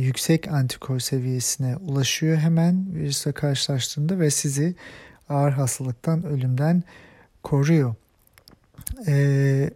yüksek 0.00 0.48
antikor 0.48 1.00
seviyesine 1.00 1.76
ulaşıyor 1.76 2.36
hemen 2.36 2.94
virüsle 2.94 3.32
karşılaştığında 3.32 4.18
ve 4.18 4.30
sizi 4.30 4.74
ağır 5.28 5.52
hastalıktan, 5.52 6.24
ölümden 6.24 6.82
koruyor. 7.42 7.94
E, 9.06 9.70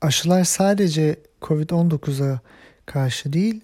aşılar 0.00 0.44
sadece 0.44 1.16
COVID-19'a 1.42 2.40
karşı 2.86 3.32
değil, 3.32 3.60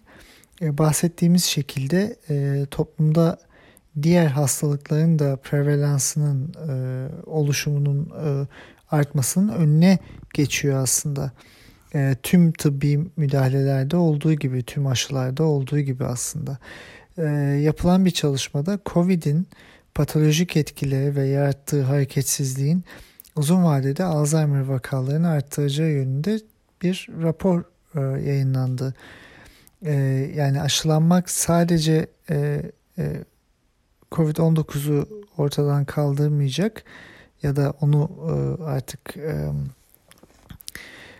e, 0.62 0.78
bahsettiğimiz 0.78 1.44
şekilde 1.44 2.16
e, 2.30 2.66
toplumda 2.70 3.38
diğer 4.02 4.26
hastalıkların 4.26 5.18
da 5.18 5.36
prevalansının 5.36 6.54
e, 6.68 6.72
oluşumunun 7.26 8.12
e, 8.24 8.46
artmasının 8.90 9.48
önüne 9.48 9.98
geçiyor 10.34 10.82
aslında. 10.82 11.32
E, 11.94 12.16
tüm 12.22 12.52
tıbbi 12.52 13.00
müdahalelerde 13.16 13.96
olduğu 13.96 14.32
gibi, 14.32 14.62
tüm 14.62 14.86
aşılarda 14.86 15.44
olduğu 15.44 15.80
gibi 15.80 16.04
aslında. 16.04 16.58
E, 17.18 17.22
yapılan 17.62 18.04
bir 18.04 18.10
çalışmada 18.10 18.78
COVID'in 18.86 19.46
patolojik 19.94 20.56
etkileri 20.56 21.16
ve 21.16 21.26
yarattığı 21.26 21.82
hareketsizliğin 21.82 22.84
uzun 23.36 23.64
vadede 23.64 24.04
Alzheimer 24.04 24.60
vakalarını 24.60 25.28
arttıracağı 25.28 25.88
yönünde 25.88 26.40
bir 26.82 27.08
rapor 27.22 27.64
e, 27.94 28.00
yayınlandı. 28.00 28.94
E, 29.82 29.92
yani 30.36 30.60
aşılanmak 30.60 31.30
sadece 31.30 32.06
e, 32.30 32.62
e, 32.98 33.24
Covid-19'u 34.12 35.08
ortadan 35.36 35.84
kaldırmayacak 35.84 36.84
ya 37.42 37.56
da 37.56 37.74
onu 37.80 38.10
e, 38.28 38.64
artık 38.64 39.16
e, 39.16 39.48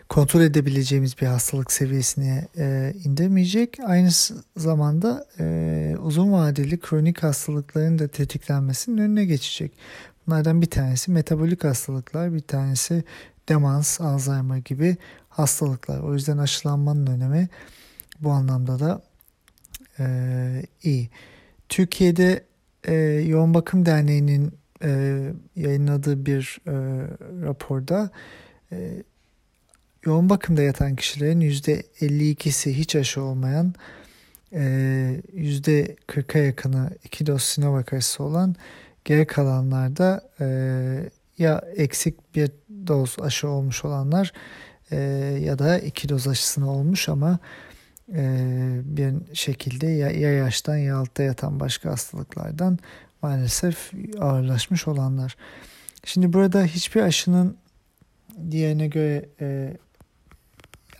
kontrol 0.09 0.41
edebileceğimiz 0.41 1.21
bir 1.21 1.27
hastalık 1.27 1.73
seviyesine 1.73 2.49
e, 2.59 2.95
indirmeyecek. 3.05 3.79
Aynı 3.87 4.11
zamanda 4.57 5.27
e, 5.39 5.97
uzun 6.03 6.33
vadeli 6.33 6.81
kronik 6.81 7.23
hastalıkların 7.23 7.99
da 7.99 8.09
tetiklenmesinin 8.09 8.99
önüne 8.99 9.25
geçecek. 9.25 9.73
Bunlardan 10.27 10.63
bir 10.63 10.71
tanesi 10.71 11.11
metabolik 11.11 11.65
hastalıklar, 11.65 12.35
bir 12.35 12.41
tanesi 12.41 13.05
demans, 13.49 14.01
Alzheimer 14.01 14.57
gibi 14.57 14.97
hastalıklar. 15.29 16.01
O 16.01 16.15
yüzden 16.15 16.39
aşılanmanın 16.39 17.07
önemi 17.07 17.49
bu 18.21 18.31
anlamda 18.31 18.81
da 18.81 19.03
e, 19.99 20.07
iyi. 20.83 21.11
Türkiye'de 21.69 22.45
e, 22.85 22.95
Yoğun 23.27 23.55
Bakım 23.55 23.87
Derneği'nin 23.87 24.53
e, 24.83 25.23
yayınladığı 25.57 26.27
bir 26.27 26.61
e, 26.67 26.73
raporda 27.43 28.11
e, 28.73 29.03
yoğun 30.05 30.29
bakımda 30.29 30.63
yatan 30.63 30.97
kişilerin 30.97 31.41
%52'si 31.41 32.73
hiç 32.73 32.97
aşı 32.97 33.23
olmayan 33.23 33.75
e, 34.53 34.61
%40'a 35.37 36.43
yakını 36.43 36.91
iki 37.05 37.27
doz 37.27 37.43
Sinovac 37.43 37.93
aşısı 37.93 38.23
olan 38.23 38.55
geri 39.05 39.27
kalanlarda 39.27 40.31
e, 40.41 40.47
ya 41.39 41.63
eksik 41.77 42.35
bir 42.35 42.51
doz 42.87 43.17
aşı 43.21 43.49
olmuş 43.49 43.85
olanlar 43.85 44.33
e, 44.91 44.97
ya 45.43 45.59
da 45.59 45.79
iki 45.79 46.09
doz 46.09 46.29
aşısını 46.29 46.71
olmuş 46.71 47.09
ama 47.09 47.39
e, 48.13 48.23
bir 48.85 49.15
şekilde 49.35 49.87
ya, 49.87 50.11
ya 50.11 50.33
yaştan 50.33 50.77
ya 50.77 50.97
altta 50.97 51.23
yatan 51.23 51.61
başka 51.61 51.91
hastalıklardan 51.91 52.79
maalesef 53.23 53.93
ağırlaşmış 54.21 54.89
olanlar. 54.89 55.37
Şimdi 56.05 56.33
burada 56.33 56.65
hiçbir 56.65 57.01
aşının 57.01 57.57
diğerine 58.51 58.87
göre 58.87 59.29
e, 59.41 59.77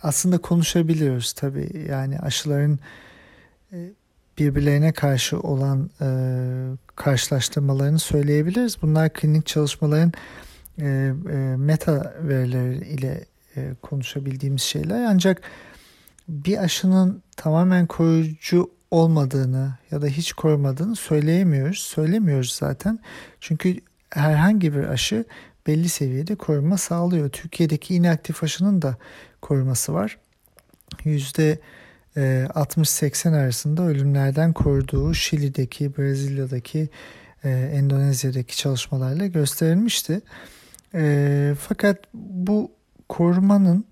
aslında 0.03 0.37
konuşabiliyoruz 0.37 1.33
tabii. 1.33 1.85
Yani 1.89 2.19
aşıların 2.19 2.79
e, 3.73 3.77
birbirlerine 4.37 4.91
karşı 4.91 5.39
olan 5.39 5.89
e, 6.01 6.07
karşılaştırmalarını 6.95 7.99
söyleyebiliriz. 7.99 8.81
Bunlar 8.81 9.13
klinik 9.13 9.45
çalışmaların 9.45 10.11
e, 10.77 10.85
e, 10.85 11.35
meta 11.57 12.13
verileri 12.21 12.87
ile 12.87 13.25
e, 13.55 13.73
konuşabildiğimiz 13.81 14.61
şeyler. 14.61 15.03
Ancak 15.03 15.41
bir 16.27 16.57
aşının 16.57 17.23
tamamen 17.35 17.87
koruyucu 17.87 18.71
olmadığını 18.91 19.73
ya 19.91 20.01
da 20.01 20.07
hiç 20.07 20.33
korumadığını 20.33 20.95
söyleyemiyoruz. 20.95 21.79
Söylemiyoruz 21.79 22.51
zaten. 22.51 22.99
Çünkü 23.39 23.75
herhangi 24.09 24.73
bir 24.75 24.83
aşı 24.83 25.25
belli 25.67 25.89
seviyede 25.89 26.35
koruma 26.35 26.77
sağlıyor. 26.77 27.29
Türkiye'deki 27.29 27.95
inaktif 27.95 28.43
aşının 28.43 28.81
da 28.81 28.97
koruması 29.41 29.93
var. 29.93 30.17
Yüzde 31.03 31.59
60-80 32.15 33.29
e, 33.29 33.35
arasında 33.35 33.83
ölümlerden 33.83 34.53
koruduğu 34.53 35.13
Şili'deki, 35.13 35.97
Brezilya'daki, 35.97 36.89
e, 37.43 37.49
Endonezya'daki 37.49 38.57
çalışmalarla 38.57 39.27
gösterilmişti. 39.27 40.21
E, 40.93 41.53
fakat 41.59 41.99
bu 42.13 42.71
korumanın 43.09 43.85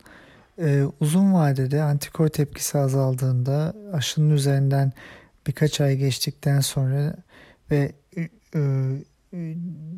uzun 0.99 1.33
vadede 1.33 1.81
antikor 1.81 2.27
tepkisi 2.27 2.77
azaldığında 2.77 3.73
aşının 3.93 4.29
üzerinden 4.29 4.91
birkaç 5.47 5.81
ay 5.81 5.97
geçtikten 5.97 6.59
sonra 6.59 7.15
ve 7.71 7.91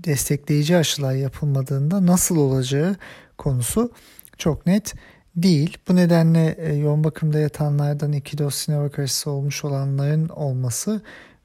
destekleyici 0.03 0.77
aşılar 0.77 1.13
yapılmadığında 1.13 2.05
nasıl 2.05 2.37
olacağı 2.37 2.95
konusu 3.37 3.91
çok 4.37 4.65
net 4.65 4.93
değil. 5.35 5.77
Bu 5.87 5.95
nedenle 5.95 6.55
e, 6.59 6.73
yoğun 6.73 7.03
bakımda 7.03 7.39
yatanlardan 7.39 8.11
iki 8.11 8.37
doz 8.37 8.55
Sinovac 8.55 8.99
aşısı 8.99 9.31
olmuş 9.31 9.65
olanların 9.65 10.29
olması 10.29 11.01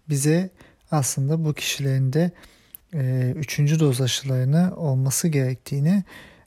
bize 0.09 0.51
aslında 0.90 1.44
bu 1.44 1.55
kişilerin 1.55 2.12
de 2.12 2.31
e, 2.94 3.33
üçüncü 3.37 3.81
doz 3.81 4.01
aşılarını 4.01 4.77
olması 4.77 5.29
gerektiğini 5.29 6.05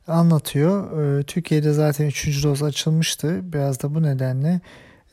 anlatıyor. 0.08 1.04
E, 1.19 1.23
Türkiye'de 1.23 1.73
zaten 1.73 2.06
üçüncü 2.06 2.43
doz 2.43 2.63
açılmıştı. 2.63 3.54
Biraz 3.54 3.84
da 3.84 3.95
bu 3.95 4.04
nedenle 4.04 4.62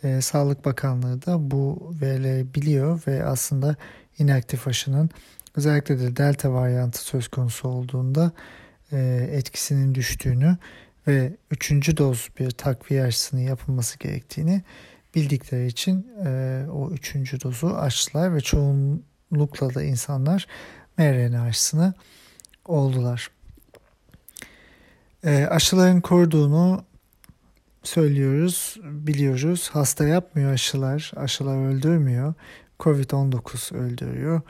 e, 0.02 0.20
Sağlık 0.20 0.64
Bakanlığı 0.64 1.26
da 1.26 1.50
bu 1.50 1.92
verileri 2.00 2.54
biliyor 2.54 3.02
ve 3.06 3.24
aslında 3.24 3.76
inaktif 4.18 4.68
aşının 4.68 5.10
özellikle 5.56 6.00
de 6.00 6.16
delta 6.16 6.52
varyantı 6.52 7.02
söz 7.02 7.28
konusu 7.28 7.68
olduğunda 7.68 8.32
e, 8.92 9.28
etkisinin 9.32 9.94
düştüğünü 9.94 10.56
ve 11.06 11.36
üçüncü 11.50 11.96
doz 11.96 12.28
bir 12.38 12.50
takviye 12.50 13.02
aşısının 13.02 13.40
yapılması 13.40 13.98
gerektiğini 13.98 14.62
bildikleri 15.14 15.66
için 15.66 16.06
e, 16.24 16.62
o 16.72 16.90
üçüncü 16.90 17.40
dozu 17.40 17.66
açtılar 17.66 18.34
ve 18.34 18.40
çoğunlukla 18.40 19.74
da 19.74 19.82
insanlar 19.82 20.46
mRNA 20.98 21.42
aşısını 21.42 21.94
oldular. 22.64 23.30
E, 25.24 25.44
aşıların 25.44 26.00
koruduğunu 26.00 26.84
söylüyoruz, 27.82 28.76
biliyoruz. 28.82 29.70
Hasta 29.72 30.04
yapmıyor 30.06 30.52
aşılar, 30.52 31.12
aşılar 31.16 31.68
öldürmüyor. 31.68 32.34
Covid-19 32.80 33.76
öldürüyor. 33.76 34.40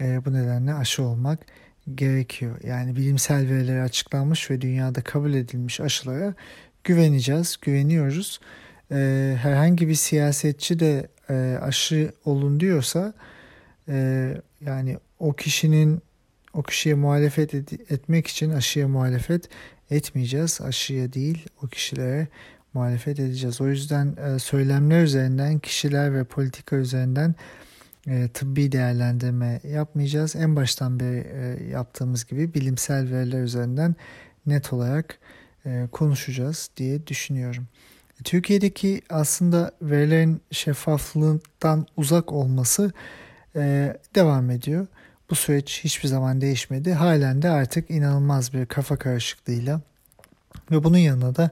E, 0.00 0.24
bu 0.24 0.32
nedenle 0.32 0.74
aşı 0.74 1.02
olmak 1.02 1.46
gerekiyor. 1.94 2.56
Yani 2.64 2.96
bilimsel 2.96 3.48
veriler 3.48 3.80
açıklanmış 3.80 4.50
ve 4.50 4.60
dünyada 4.60 5.02
kabul 5.02 5.34
edilmiş 5.34 5.80
aşılara 5.80 6.34
güveneceğiz, 6.84 7.56
güveniyoruz. 7.62 8.40
Ee, 8.92 9.36
herhangi 9.42 9.88
bir 9.88 9.94
siyasetçi 9.94 10.80
de 10.80 11.08
e, 11.30 11.58
aşı 11.62 12.12
olun 12.24 12.60
diyorsa 12.60 13.12
e, 13.88 14.28
yani 14.60 14.98
o 15.18 15.32
kişinin 15.32 16.02
o 16.54 16.62
kişiye 16.62 16.94
muhalefet 16.94 17.54
ed- 17.54 17.92
etmek 17.94 18.26
için 18.26 18.50
aşıya 18.50 18.88
muhalefet 18.88 19.48
etmeyeceğiz. 19.90 20.60
Aşıya 20.60 21.12
değil 21.12 21.46
o 21.62 21.66
kişilere 21.66 22.28
muhalefet 22.74 23.20
edeceğiz. 23.20 23.60
O 23.60 23.68
yüzden 23.68 24.16
e, 24.16 24.38
söylemler 24.38 25.02
üzerinden, 25.02 25.58
kişiler 25.58 26.14
ve 26.14 26.24
politika 26.24 26.76
üzerinden 26.76 27.34
e, 28.06 28.28
tıbbi 28.28 28.72
değerlendirme 28.72 29.60
yapmayacağız. 29.64 30.36
En 30.36 30.56
baştan 30.56 31.00
beri 31.00 31.26
e, 31.32 31.70
yaptığımız 31.70 32.26
gibi 32.26 32.54
bilimsel 32.54 33.12
veriler 33.12 33.42
üzerinden 33.42 33.94
net 34.46 34.72
olarak 34.72 35.18
e, 35.66 35.88
konuşacağız 35.92 36.70
diye 36.76 37.06
düşünüyorum. 37.06 37.66
Türkiye'deki 38.24 39.02
aslında 39.10 39.72
verilerin 39.82 40.40
şeffaflığından 40.50 41.86
uzak 41.96 42.32
olması 42.32 42.92
e, 43.56 43.96
devam 44.14 44.50
ediyor. 44.50 44.86
Bu 45.30 45.34
süreç 45.34 45.80
hiçbir 45.84 46.08
zaman 46.08 46.40
değişmedi. 46.40 46.92
Halen 46.92 47.42
de 47.42 47.50
artık 47.50 47.90
inanılmaz 47.90 48.52
bir 48.52 48.66
kafa 48.66 48.96
karışıklığıyla 48.96 49.80
ve 50.70 50.84
bunun 50.84 50.98
yanında 50.98 51.36
da 51.36 51.50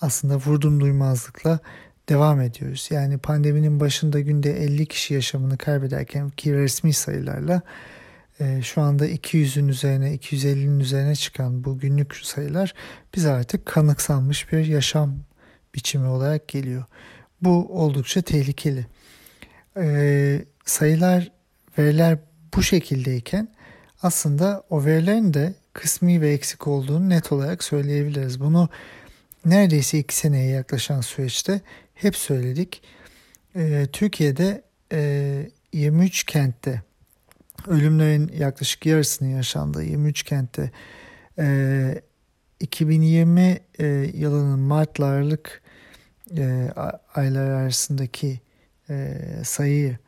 aslında 0.00 0.36
vurdum 0.36 0.80
duymazlıkla 0.80 1.58
devam 2.10 2.40
ediyoruz. 2.40 2.88
Yani 2.90 3.18
pandeminin 3.18 3.80
başında 3.80 4.20
günde 4.20 4.64
50 4.64 4.86
kişi 4.86 5.14
yaşamını 5.14 5.58
kaybederken 5.58 6.30
ki 6.30 6.54
resmi 6.54 6.92
sayılarla 6.92 7.62
e, 8.40 8.62
şu 8.62 8.80
anda 8.80 9.08
200'ün 9.08 9.68
üzerine 9.68 10.14
250'nin 10.14 10.80
üzerine 10.80 11.16
çıkan 11.16 11.64
bu 11.64 11.78
günlük 11.78 12.16
sayılar 12.16 12.74
bize 13.14 13.30
artık 13.30 13.66
kanıksanmış 13.66 14.52
bir 14.52 14.66
yaşam 14.66 15.16
biçimi 15.74 16.06
olarak 16.06 16.48
geliyor. 16.48 16.84
Bu 17.42 17.82
oldukça 17.82 18.22
tehlikeli. 18.22 18.86
e, 19.76 20.44
sayılar, 20.64 21.32
veriler 21.78 22.18
bu 22.56 22.62
şekildeyken 22.62 23.48
aslında 24.02 24.62
o 24.70 24.84
verilerin 24.84 25.34
de 25.34 25.54
kısmi 25.72 26.20
ve 26.20 26.32
eksik 26.32 26.66
olduğunu 26.66 27.08
net 27.08 27.32
olarak 27.32 27.64
söyleyebiliriz. 27.64 28.40
Bunu 28.40 28.68
neredeyse 29.44 29.98
iki 29.98 30.16
seneye 30.16 30.50
yaklaşan 30.50 31.00
süreçte 31.00 31.60
hep 32.02 32.16
söyledik. 32.16 32.82
E, 33.56 33.86
Türkiye'de 33.92 34.62
e, 34.92 35.50
23 35.72 36.24
kentte 36.24 36.82
ölümlerin 37.66 38.32
yaklaşık 38.38 38.86
yarısının 38.86 39.28
yaşandığı 39.28 39.84
23 39.84 40.22
kentte 40.22 40.70
e, 41.38 42.02
2020 42.60 43.60
e, 43.78 43.86
yılının 44.14 44.58
Mart'la 44.58 45.06
Aralık 45.06 45.62
e, 46.36 46.68
aylar 47.14 47.50
arasındaki 47.50 48.40
e, 48.90 49.16
sayıyı 49.44 49.98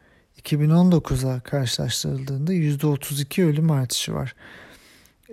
2019'a 0.43 1.41
karşılaştırıldığında 1.41 2.53
%32 2.53 3.45
ölüm 3.45 3.71
artışı 3.71 4.15
var. 4.15 4.35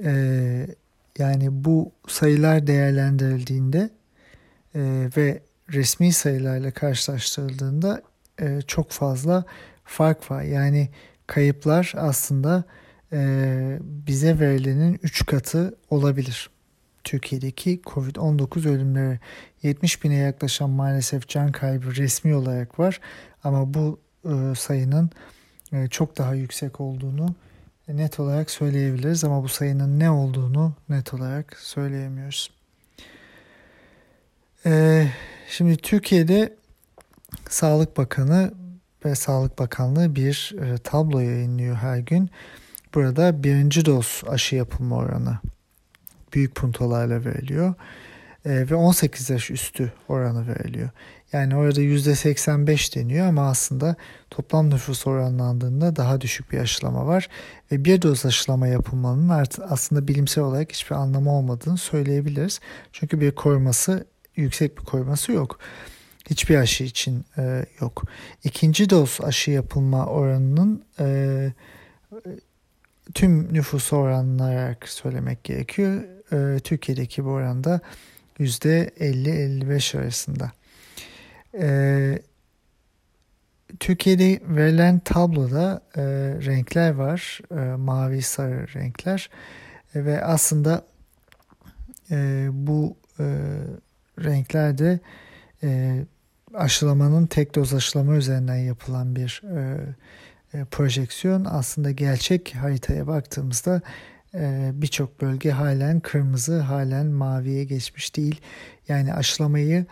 E, 0.04 0.12
yani 1.17 1.48
bu 1.52 1.91
sayılar 2.08 2.67
değerlendirildiğinde 2.67 3.89
e, 4.76 5.10
ve 5.17 5.41
resmi 5.73 6.13
sayılarla 6.13 6.71
karşılaştırıldığında 6.71 8.01
e, 8.41 8.62
çok 8.67 8.91
fazla 8.91 9.43
fark 9.84 10.32
var. 10.32 10.41
Yani 10.41 10.89
kayıplar 11.27 11.93
aslında 11.97 12.63
e, 13.13 13.79
bize 13.82 14.39
verilenin 14.39 14.99
3 15.03 15.25
katı 15.25 15.77
olabilir. 15.89 16.49
Türkiye'deki 17.03 17.82
Covid-19 17.86 18.69
ölümleri 18.69 19.19
70 19.63 20.03
bine 20.03 20.15
yaklaşan 20.15 20.69
maalesef 20.69 21.27
can 21.27 21.51
kaybı 21.51 21.95
resmi 21.95 22.36
olarak 22.36 22.79
var. 22.79 22.99
Ama 23.43 23.73
bu 23.73 23.99
e, 24.25 24.55
sayının 24.55 25.10
e, 25.73 25.88
çok 25.88 26.17
daha 26.17 26.34
yüksek 26.34 26.82
olduğunu 26.82 27.36
net 27.88 28.19
olarak 28.19 28.51
söyleyebiliriz. 28.51 29.23
Ama 29.23 29.43
bu 29.43 29.47
sayının 29.47 29.99
ne 29.99 30.12
olduğunu 30.12 30.73
net 30.89 31.13
olarak 31.13 31.58
söyleyemiyoruz. 31.58 32.59
E, 34.65 35.08
şimdi 35.50 35.78
Türkiye'de 35.78 36.56
Sağlık 37.50 37.98
Bakanı 37.98 38.52
ve 39.06 39.15
Sağlık 39.15 39.60
Bakanlığı 39.60 40.15
bir 40.15 40.56
e, 40.62 40.78
tablo 40.78 41.19
yayınlıyor 41.19 41.76
her 41.76 41.98
gün. 41.98 42.30
Burada 42.95 43.43
birinci 43.43 43.86
doz 43.86 44.24
aşı 44.28 44.56
yapılma 44.56 44.95
oranı 44.95 45.39
büyük 46.34 46.56
puntolarla 46.56 47.26
veriliyor. 47.26 47.74
E, 48.45 48.69
ve 48.69 48.76
18 48.76 49.30
yaş 49.30 49.52
üstü 49.52 49.93
oranı 50.08 50.48
veriliyor. 50.48 50.89
Yani 51.34 51.56
orada 51.56 51.82
%85 51.82 52.95
deniyor 52.95 53.28
ama 53.28 53.50
aslında 53.50 53.95
toplam 54.30 54.69
nüfus 54.69 55.08
oranlandığında 55.08 55.95
daha 55.95 56.22
düşük 56.22 56.52
bir 56.52 56.60
aşılama 56.60 57.08
var. 57.08 57.30
Ve 57.72 57.86
bir 57.86 58.02
doz 58.02 58.26
aşılama 58.26 58.67
yapılmanın 58.67 59.45
aslında 59.69 60.08
bilimsel 60.08 60.43
olarak 60.43 60.72
hiçbir 60.72 60.95
anlamı 60.95 61.32
olmadığını 61.38 61.78
söyleyebiliriz. 61.78 62.60
Çünkü 62.93 63.22
bir 63.22 63.32
koruması, 63.32 64.06
yüksek 64.41 64.78
bir 64.78 64.86
koruması 64.86 65.32
yok. 65.32 65.60
Hiçbir 66.30 66.56
aşı 66.56 66.84
için 66.84 67.25
e, 67.38 67.65
yok. 67.82 68.04
İkinci 68.43 68.89
doz 68.89 69.17
aşı 69.23 69.52
yapılma 69.52 70.06
oranının 70.06 70.84
e, 70.99 71.52
tüm 73.13 73.54
nüfusu 73.54 73.97
oranlayarak 73.97 74.89
söylemek 74.89 75.43
gerekiyor. 75.43 76.04
E, 76.34 76.60
Türkiye'deki 76.60 77.25
bu 77.25 77.30
oranda 77.30 77.82
%50-55 78.39 79.97
arasında. 79.97 80.52
E, 81.60 82.19
Türkiye'de 83.80 84.41
verilen 84.43 84.99
tabloda 84.99 85.82
e, 85.95 86.02
renkler 86.45 86.91
var. 86.91 87.39
E, 87.52 87.75
mavi 87.75 88.21
sarı 88.21 88.67
renkler. 88.75 89.30
E, 89.95 90.06
ve 90.06 90.23
aslında 90.23 90.86
e, 92.12 92.47
bu 92.52 92.97
e, 93.19 93.25
renklerde 94.23 94.99
e, 95.63 95.99
aşılamanın 96.53 97.25
tek 97.25 97.55
doz 97.55 97.73
aşılama 97.73 98.15
üzerinden 98.15 98.55
yapılan 98.55 99.15
bir 99.15 99.41
e, 99.55 99.79
e, 100.53 100.65
projeksiyon. 100.65 101.45
Aslında 101.45 101.91
gerçek 101.91 102.55
haritaya 102.55 103.08
baktığımızda 103.08 103.82
e, 104.34 104.71
birçok 104.73 105.21
bölge 105.21 105.51
halen 105.51 105.99
kırmızı, 105.99 106.60
halen 106.60 107.05
maviye 107.05 107.63
geçmiş 107.63 108.15
değil. 108.15 108.41
Yani 108.88 109.13
aşılamayı 109.13 109.86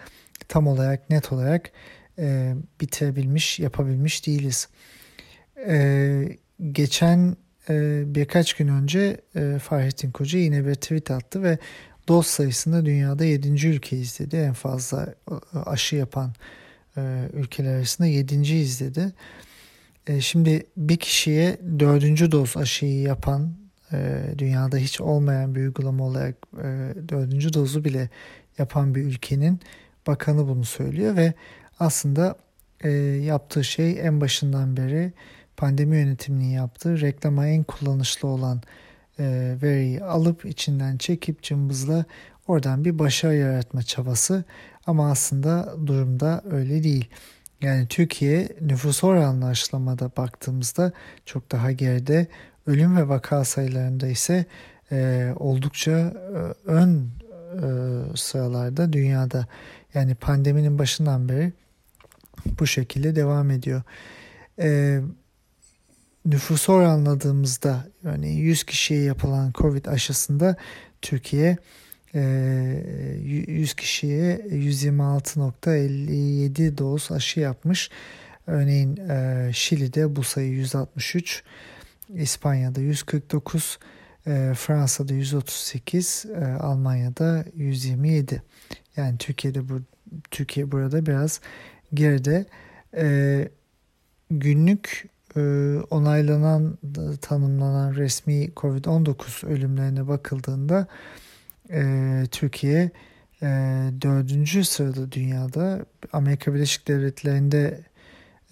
tam 0.48 0.68
olarak 0.68 1.10
net 1.10 1.32
olarak 1.32 1.72
e, 2.20 2.56
bitirebilmiş, 2.82 3.60
yapabilmiş 3.60 4.28
değiliz. 4.28 4.68
E, 5.68 6.38
geçen 6.72 7.38
e, 7.70 8.04
birkaç 8.06 8.54
gün 8.54 8.68
önce 8.68 9.22
e, 9.36 9.60
Fahrettin 9.60 10.12
Koca 10.12 10.40
yine 10.40 10.66
bir 10.66 10.76
tweet 10.76 11.12
attı 11.12 11.44
ve 11.44 11.58
doz 12.08 12.26
sayısında 12.28 12.86
dünyada 12.86 13.26
7. 13.26 13.68
ülkeyiz 13.68 14.20
dedi. 14.20 14.36
En 14.36 14.54
fazla 14.54 15.14
e, 15.32 15.58
aşı 15.58 15.96
yapan 15.96 16.34
e, 16.98 17.30
ülkeler 17.34 17.76
arasında 17.76 18.08
7. 18.08 18.36
izledi. 18.36 19.14
E, 20.08 20.22
şimdi 20.22 20.66
bir 20.78 20.98
kişiye 20.98 21.58
4. 21.80 22.32
doz 22.32 22.58
aşıyı 22.58 23.02
yapan 23.02 23.54
dünyada 24.38 24.78
hiç 24.78 25.02
olmayan 25.02 25.56
bir 25.56 25.62
uygulama 25.62 26.04
olarak 26.04 26.36
4. 27.10 27.54
dozu 27.54 27.84
bile 27.86 28.10
yapan 28.58 28.96
bir 28.96 29.02
ülkenin 29.02 29.60
bakanı 30.08 30.48
bunu 30.48 30.66
söylüyor 30.66 31.16
ve 31.16 31.34
aslında 31.80 32.36
yaptığı 33.22 33.64
şey 33.64 34.00
en 34.00 34.22
başından 34.22 34.78
beri 34.78 35.14
pandemi 35.58 35.98
yönetiminin 35.98 36.50
yaptığı 36.50 37.02
reklama 37.02 37.48
en 37.48 37.64
kullanışlı 37.64 38.28
olan 38.28 38.62
e, 39.20 39.56
veriyi 39.62 40.04
alıp 40.04 40.46
içinden 40.46 40.98
çekip 40.98 41.44
cımbızla 41.44 42.06
oradan 42.48 42.86
bir 42.86 43.00
başarı 43.00 43.36
yaratma 43.36 43.84
çabası 43.84 44.44
ama 44.88 45.12
aslında 45.12 45.76
durumda 45.86 46.44
öyle 46.52 46.84
değil. 46.84 47.10
Yani 47.62 47.88
Türkiye 47.88 48.50
nüfus 48.62 49.04
oranlı 49.04 49.46
aşılamada 49.46 50.12
baktığımızda 50.18 50.92
çok 51.26 51.52
daha 51.52 51.72
geride. 51.72 52.28
Ölüm 52.68 52.98
ve 52.98 53.10
vaka 53.10 53.46
sayılarında 53.46 54.08
ise 54.08 54.46
e, 54.92 55.30
oldukça 55.36 55.92
e, 55.92 56.70
ön 56.70 57.10
e, 57.54 57.68
sıralarda 58.16 58.94
dünyada. 58.94 59.48
Yani 59.94 60.16
pandeminin 60.16 60.80
başından 60.80 61.30
beri 61.30 61.54
bu 62.60 62.68
şekilde 62.68 63.16
devam 63.16 63.52
ediyor. 63.52 63.82
E, 64.60 65.00
nüfusu 66.28 66.74
oranladığımızda 66.74 67.88
yani 68.04 68.36
100 68.36 68.64
kişiye 68.64 69.04
yapılan 69.04 69.52
Covid 69.56 69.86
aşısında 69.86 70.56
Türkiye 71.02 71.58
100 72.14 73.72
ee, 73.72 73.76
kişiye 73.78 74.38
126.57 74.38 76.78
doz 76.78 77.12
aşı 77.12 77.40
yapmış. 77.40 77.90
Örneğin 78.48 78.98
e, 78.98 79.50
Şili'de 79.54 80.16
bu 80.16 80.24
sayı 80.24 80.52
163, 80.52 81.44
İspanya'da 82.14 82.82
149, 82.82 83.80
e, 84.28 84.54
Fransa'da 84.58 85.14
138, 85.14 86.26
e, 86.26 86.46
Almanya'da 86.46 87.46
127. 87.56 88.44
Yani 88.98 89.18
Türkiye'de 89.18 89.70
bu 89.70 89.82
Türkiye 90.32 90.72
burada 90.72 91.06
biraz 91.06 91.42
geride. 91.94 92.46
Günlük 94.32 95.10
onaylanan, 95.90 96.78
tanımlanan 97.22 97.96
resmi 97.96 98.50
COVID-19 98.56 99.48
ölümlerine 99.48 100.08
bakıldığında 100.08 100.88
e, 101.72 102.24
Türkiye 102.32 102.92
e, 103.42 103.48
dördüncü 104.02 104.66
sırada 104.66 105.12
dünyada. 105.12 105.86
Amerika 106.14 106.54
Birleşik 106.54 106.88
Devletleri'nde 106.88 107.84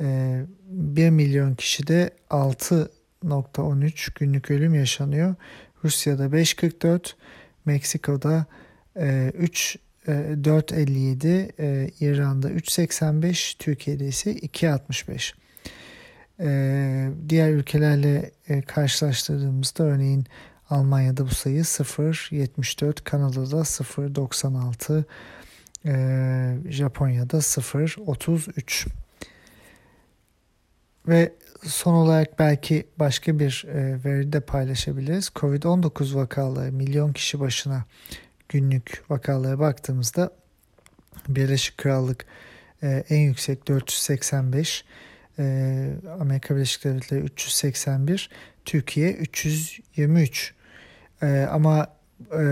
e, 0.02 0.42
1 0.70 1.10
milyon 1.10 1.56
kişide 1.56 2.10
6.13 2.30 4.20
günlük 4.20 4.52
ölüm 4.52 4.76
yaşanıyor. 4.76 5.36
Rusya'da 5.84 6.26
5.44, 6.26 7.14
Meksiko'da 7.66 8.46
e, 8.98 9.32
3 9.38 9.78
e, 10.08 10.12
4.57, 10.12 11.52
e, 11.60 11.90
İran'da 12.00 12.52
3.85, 12.52 13.58
Türkiye'de 13.58 14.08
ise 14.08 14.32
2.65. 14.32 15.45
E, 16.40 17.10
diğer 17.30 17.52
ülkelerle 17.52 18.32
e, 18.48 18.62
karşılaştırdığımızda 18.62 19.84
örneğin 19.84 20.26
Almanya'da 20.70 21.26
bu 21.26 21.30
sayı 21.30 21.62
0.74, 21.62 23.04
Kanada'da 23.04 23.60
0.96, 23.60 25.04
e, 25.86 26.72
Japonya'da 26.72 27.38
0.33. 27.38 28.88
Ve 31.08 31.34
son 31.64 31.94
olarak 31.94 32.40
belki 32.40 32.88
başka 33.00 33.40
bir 33.40 33.66
e, 33.68 34.04
veri 34.06 34.34
de 34.34 34.40
paylaşabiliriz. 34.40 35.28
Covid-19 35.36 36.16
vakaları 36.16 36.72
milyon 36.72 37.14
kişi 37.14 37.40
başına 37.40 37.86
günlük 38.50 39.04
vakalara 39.10 39.60
baktığımızda 39.60 40.32
Birleşik 41.28 41.78
Krallık 41.78 42.26
e, 42.84 43.04
en 43.10 43.20
yüksek 43.20 43.68
485, 43.68 44.86
e, 45.40 45.88
Amerika 46.20 46.56
Birleşik 46.56 46.84
Devletleri 46.84 47.22
381, 47.22 48.30
Türkiye 48.66 49.14
323. 49.14 50.54
E, 51.22 51.48
ama 51.52 51.88
e, 52.32 52.44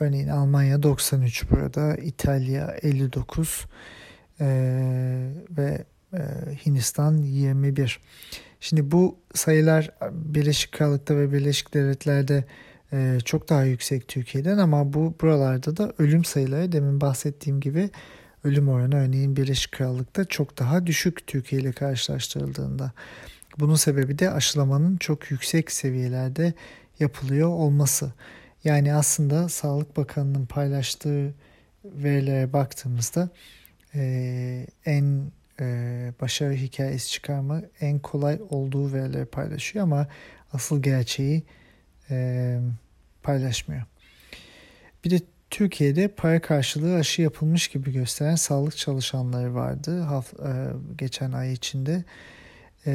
örneğin 0.00 0.28
Almanya 0.28 0.82
93 0.82 1.50
burada, 1.50 1.96
İtalya 1.96 2.76
59 2.82 3.66
e, 4.40 4.46
ve 5.50 5.84
e, 6.14 6.18
Hindistan 6.66 7.16
21. 7.16 8.00
Şimdi 8.60 8.90
bu 8.90 9.18
sayılar 9.34 9.90
Birleşik 10.12 10.72
Krallık'ta 10.72 11.16
ve 11.16 11.32
Birleşik 11.32 11.74
Devletler'de 11.74 12.44
e, 12.92 13.18
çok 13.24 13.48
daha 13.48 13.64
yüksek 13.64 14.08
Türkiye'den 14.08 14.58
ama 14.58 14.92
bu 14.92 15.14
buralarda 15.20 15.76
da 15.76 15.92
ölüm 15.98 16.24
sayıları 16.24 16.72
demin 16.72 17.00
bahsettiğim 17.00 17.60
gibi 17.60 17.90
ölüm 18.44 18.68
oranı 18.68 18.96
örneğin 18.96 19.36
Birleşik 19.36 19.72
Krallık'ta 19.72 20.24
çok 20.24 20.58
daha 20.58 20.86
düşük 20.86 21.26
Türkiye 21.26 21.62
ile 21.62 21.72
karşılaştırıldığında. 21.72 22.92
Bunun 23.58 23.74
sebebi 23.74 24.18
de 24.18 24.30
aşılamanın 24.30 24.96
çok 24.96 25.30
yüksek 25.30 25.72
seviyelerde 25.72 26.54
yapılıyor 27.00 27.48
olması. 27.48 28.12
Yani 28.64 28.94
aslında 28.94 29.48
Sağlık 29.48 29.96
Bakanı'nın 29.96 30.46
paylaştığı 30.46 31.34
verilere 31.84 32.52
baktığımızda 32.52 33.28
e, 33.94 34.66
en 34.86 35.22
e, 35.60 36.12
başarı 36.20 36.54
hikayesi 36.54 37.10
çıkarma 37.10 37.62
en 37.80 37.98
kolay 37.98 38.38
olduğu 38.50 38.92
verileri 38.92 39.24
paylaşıyor 39.24 39.82
ama 39.82 40.08
asıl 40.52 40.82
gerçeği 40.82 41.42
e, 42.10 42.58
paylaşmıyor. 43.22 43.82
Bir 45.04 45.10
de 45.10 45.20
Türkiye'de 45.54 46.08
para 46.08 46.40
karşılığı 46.40 46.94
aşı 46.94 47.22
yapılmış 47.22 47.68
gibi 47.68 47.92
gösteren 47.92 48.34
sağlık 48.34 48.76
çalışanları 48.76 49.54
vardı 49.54 50.00
haf, 50.00 50.34
e, 50.34 50.52
geçen 50.98 51.32
ay 51.32 51.52
içinde. 51.52 52.04
E, 52.86 52.92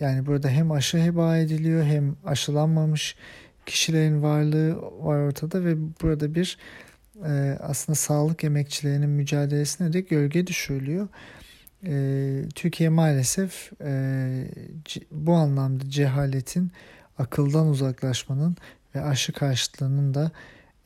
yani 0.00 0.26
burada 0.26 0.48
hem 0.48 0.70
aşı 0.70 0.98
heba 0.98 1.36
ediliyor 1.36 1.84
hem 1.84 2.16
aşılanmamış 2.24 3.16
kişilerin 3.66 4.22
varlığı 4.22 4.82
var 4.82 5.18
ortada 5.18 5.64
ve 5.64 5.74
burada 6.02 6.34
bir 6.34 6.58
e, 7.24 7.58
aslında 7.60 7.96
sağlık 7.96 8.44
emekçilerinin 8.44 9.10
mücadelesine 9.10 9.92
de 9.92 10.00
gölge 10.00 10.46
düşürülüyor. 10.46 11.08
Türkiye 12.54 12.88
maalesef 12.88 13.72
bu 15.10 15.32
anlamda 15.32 15.90
cehaletin, 15.90 16.72
akıldan 17.18 17.66
uzaklaşmanın 17.66 18.56
ve 18.94 19.00
aşı 19.04 19.32
karşıtlığının 19.32 20.14
da 20.14 20.30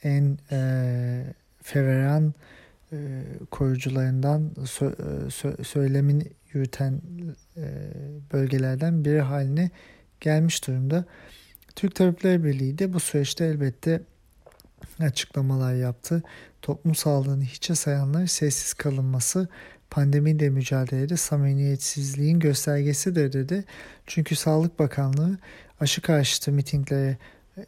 en 0.03 0.39
e, 0.51 1.35
feveran 1.63 2.35
e, 2.93 2.97
koyucularından 3.51 4.51
sö, 4.65 4.95
sö, 5.31 5.65
söylemin 5.65 6.33
yürüten 6.53 7.01
e, 7.57 7.65
bölgelerden 8.33 9.05
biri 9.05 9.21
haline 9.21 9.71
gelmiş 10.21 10.67
durumda. 10.67 11.05
Türk 11.77 11.95
Tabipler 11.95 12.45
Birliği 12.45 12.79
de 12.79 12.93
bu 12.93 13.01
süreçte 13.01 13.45
elbette 13.45 14.01
açıklamalar 15.01 15.75
yaptı. 15.75 16.23
Toplum 16.63 16.95
sağlığını 16.95 17.45
hiçe 17.45 17.75
sayanlar 17.75 18.27
sessiz 18.27 18.75
kalınması 18.75 19.49
pandemiyle 19.91 20.51
mücadelede 20.51 21.17
samimiyetsizliğin 21.17 22.39
göstergesidir 22.39 23.33
dedi. 23.33 23.65
Çünkü 24.07 24.37
Sağlık 24.37 24.79
Bakanlığı 24.79 25.39
aşı 25.81 26.03
karşıtı 26.03 26.53
mitinglere 26.53 27.17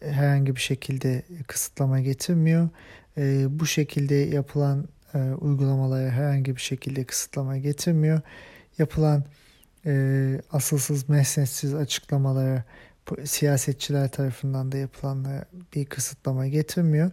herhangi 0.00 0.56
bir 0.56 0.60
şekilde 0.60 1.22
kısıtlama 1.46 2.00
getirmiyor. 2.00 2.68
E, 3.18 3.46
bu 3.60 3.66
şekilde 3.66 4.14
yapılan 4.14 4.88
e, 5.14 5.18
uygulamalara 5.18 6.10
herhangi 6.10 6.56
bir 6.56 6.60
şekilde 6.60 7.04
kısıtlama 7.04 7.56
getirmiyor. 7.56 8.20
Yapılan 8.78 9.24
e, 9.86 10.40
asılsız 10.52 11.08
mesnetsiz 11.08 11.74
açıklamalara 11.74 12.64
siyasetçiler 13.24 14.08
tarafından 14.08 14.72
da 14.72 14.76
yapılanlara 14.76 15.44
bir 15.74 15.84
kısıtlama 15.84 16.46
getirmiyor. 16.46 17.10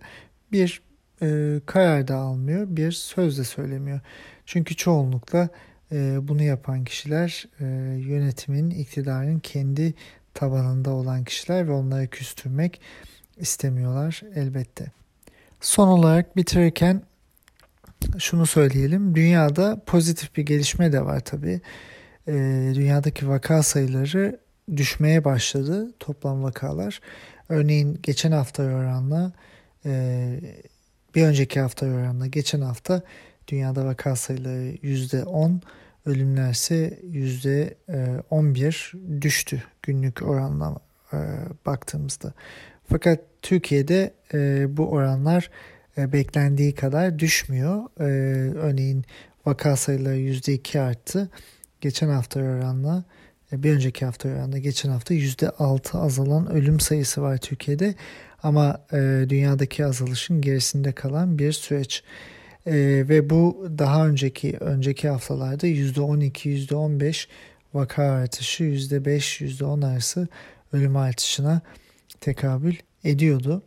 Bir 0.51 0.81
e, 1.21 1.59
karar 1.65 2.07
da 2.07 2.15
almıyor, 2.15 2.67
bir 2.69 2.91
söz 2.91 3.37
de 3.37 3.43
söylemiyor. 3.43 3.99
Çünkü 4.45 4.75
çoğunlukla 4.75 5.49
e, 5.91 6.27
bunu 6.27 6.43
yapan 6.43 6.83
kişiler 6.83 7.47
e, 7.59 7.65
yönetimin, 7.99 8.69
iktidarın 8.69 9.39
kendi 9.39 9.93
tabanında 10.35 10.91
olan 10.91 11.23
kişiler 11.23 11.67
ve 11.67 11.71
onları 11.71 12.07
küstürmek 12.07 12.81
istemiyorlar 13.37 14.21
elbette. 14.35 14.85
Son 15.61 15.87
olarak 15.87 16.35
bitirirken 16.35 17.01
şunu 18.17 18.45
söyleyelim. 18.45 19.15
Dünyada 19.15 19.81
pozitif 19.85 20.35
bir 20.35 20.43
gelişme 20.45 20.91
de 20.91 21.05
var 21.05 21.19
tabii. 21.19 21.61
E, 22.27 22.33
dünyadaki 22.75 23.29
vaka 23.29 23.63
sayıları 23.63 24.39
düşmeye 24.75 25.23
başladı 25.23 25.91
toplam 25.99 26.43
vakalar. 26.43 27.01
Örneğin 27.49 27.99
geçen 28.03 28.31
hafta 28.31 28.63
oranla 28.63 29.31
e, 29.85 30.39
bir 31.15 31.23
önceki 31.23 31.59
hafta 31.59 31.85
oranla 31.85 32.27
geçen 32.27 32.61
hafta 32.61 33.01
dünyada 33.47 33.85
vaka 33.85 34.15
sayıları 34.15 34.75
%10, 34.75 35.59
ölümler 36.05 36.51
ise 36.51 36.99
%11 37.11 39.21
düştü 39.21 39.63
günlük 39.81 40.21
oranla 40.21 40.77
e, 41.13 41.17
baktığımızda. 41.65 42.33
Fakat 42.89 43.19
Türkiye'de 43.41 44.13
e, 44.33 44.67
bu 44.77 44.89
oranlar 44.89 45.49
e, 45.97 46.13
beklendiği 46.13 46.75
kadar 46.75 47.19
düşmüyor. 47.19 47.83
Örneğin 48.55 49.05
vaka 49.45 49.75
sayıları 49.75 50.17
%2 50.17 50.79
arttı. 50.79 51.29
Geçen 51.81 52.09
hafta 52.09 52.39
oranla 52.39 53.03
bir 53.51 53.73
önceki 53.73 54.05
hafta 54.05 54.29
oranla 54.29 54.57
geçen 54.57 54.89
hafta 54.89 55.13
%6 55.13 55.97
azalan 55.97 56.51
ölüm 56.51 56.79
sayısı 56.79 57.21
var 57.21 57.37
Türkiye'de. 57.37 57.95
Ama 58.43 58.85
dünyadaki 59.29 59.85
azalışın 59.85 60.41
gerisinde 60.41 60.91
kalan 60.91 61.39
bir 61.39 61.51
süreç. 61.51 62.03
E, 62.65 62.73
ve 63.09 63.29
bu 63.29 63.67
daha 63.77 64.07
önceki 64.07 64.57
önceki 64.59 65.09
haftalarda 65.09 65.67
%12, 65.67 66.49
%15 66.49 67.27
vaka 67.73 68.03
artışı, 68.03 68.63
%5, 68.63 69.41
%10 69.41 69.87
arası 69.87 70.27
ölüm 70.73 70.97
artışına 70.97 71.61
tekabül 72.21 72.75
ediyordu. 73.03 73.63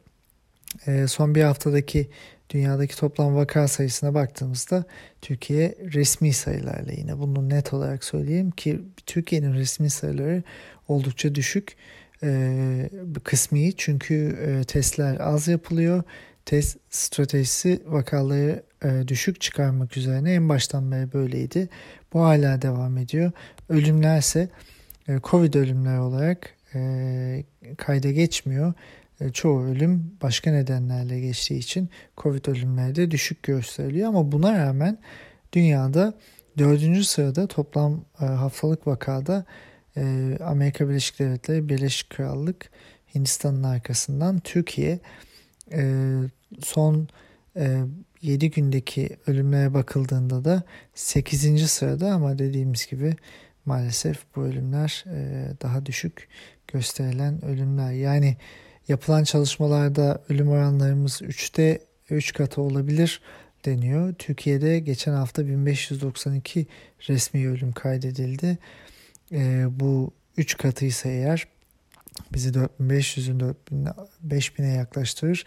E, 0.87 1.07
son 1.07 1.35
bir 1.35 1.43
haftadaki 1.43 2.09
dünyadaki 2.51 2.97
toplam 2.97 3.37
vaka 3.37 3.69
sayısına 3.69 4.15
baktığımızda 4.15 4.85
Türkiye 5.23 5.75
resmi 5.95 6.33
sayılarla 6.33 6.93
yine 6.93 7.19
bunu 7.19 7.49
net 7.49 7.73
olarak 7.73 8.05
söyleyeyim 8.05 8.51
ki 8.51 8.81
Türkiye'nin 9.07 9.55
resmi 9.55 9.91
sayıları 9.91 10.43
oldukça 10.89 11.35
düşük. 11.35 11.77
E, 12.23 12.91
kısmi 13.25 13.77
çünkü 13.77 14.39
e, 14.47 14.65
testler 14.65 15.17
az 15.21 15.49
yapılıyor. 15.49 16.03
Test 16.45 16.77
stratejisi 16.91 17.83
vakaları 17.87 18.63
e, 18.85 19.09
düşük 19.09 19.41
çıkarmak 19.41 19.97
üzerine 19.97 20.33
en 20.33 20.49
baştan 20.49 20.93
beri 20.93 21.12
böyleydi. 21.12 21.69
Bu 22.12 22.21
hala 22.21 22.62
devam 22.62 22.99
ediyor. 22.99 23.33
Ölümler 23.69 24.19
ise 24.19 24.49
e, 25.09 25.19
Covid 25.25 25.55
ölümler 25.55 25.99
olarak 25.99 26.55
e, 26.75 27.45
kayda 27.77 28.11
geçmiyor. 28.11 28.73
E, 29.21 29.33
çoğu 29.33 29.64
ölüm 29.64 30.12
başka 30.23 30.51
nedenlerle 30.51 31.21
geçtiği 31.21 31.59
için 31.59 31.88
Covid 32.17 32.47
ölümleri 32.47 32.95
de 32.95 33.11
düşük 33.11 33.43
gösteriliyor. 33.43 34.09
Ama 34.09 34.33
buna 34.33 34.59
rağmen 34.59 34.99
dünyada 35.53 36.14
dördüncü 36.59 37.05
sırada 37.05 37.47
toplam 37.47 38.05
e, 38.21 38.25
haftalık 38.25 38.87
vakada 38.87 39.45
e, 39.97 40.37
Amerika 40.45 40.88
Birleşik 40.88 41.19
Devletleri, 41.19 41.69
Birleşik 41.69 42.11
Krallık, 42.11 42.71
Hindistan'ın 43.14 43.62
arkasından 43.62 44.38
Türkiye 44.38 44.99
son 46.61 47.09
7 48.23 48.51
gündeki 48.51 49.17
ölümlere 49.27 49.75
bakıldığında 49.75 50.45
da 50.45 50.63
8. 50.95 51.71
sırada 51.71 52.13
ama 52.13 52.39
dediğimiz 52.39 52.87
gibi 52.87 53.17
maalesef 53.65 54.19
bu 54.37 54.43
ölümler 54.43 55.05
e, 55.07 55.49
daha 55.63 55.87
düşük 55.87 56.29
gösterilen 56.69 57.45
ölümler. 57.45 57.93
Yani 57.93 58.37
yapılan 58.89 59.25
çalışmalarda 59.25 60.23
ölüm 60.29 60.49
oranlarımız 60.49 61.23
3'te 61.23 61.81
3 62.11 62.33
katı 62.33 62.61
olabilir 62.61 63.21
deniyor. 63.65 64.15
Türkiye'de 64.15 64.79
geçen 64.79 65.13
hafta 65.13 65.47
1592 65.47 66.67
resmi 67.09 67.49
ölüm 67.49 67.73
kaydedildi. 67.73 68.59
E, 69.33 69.67
bu 69.71 70.11
3 70.37 70.57
katıysa 70.57 71.09
eğer 71.09 71.47
bizi 72.33 72.51
4500'ün 72.51 73.57
5000'e 74.29 74.75
yaklaştırır. 74.75 75.45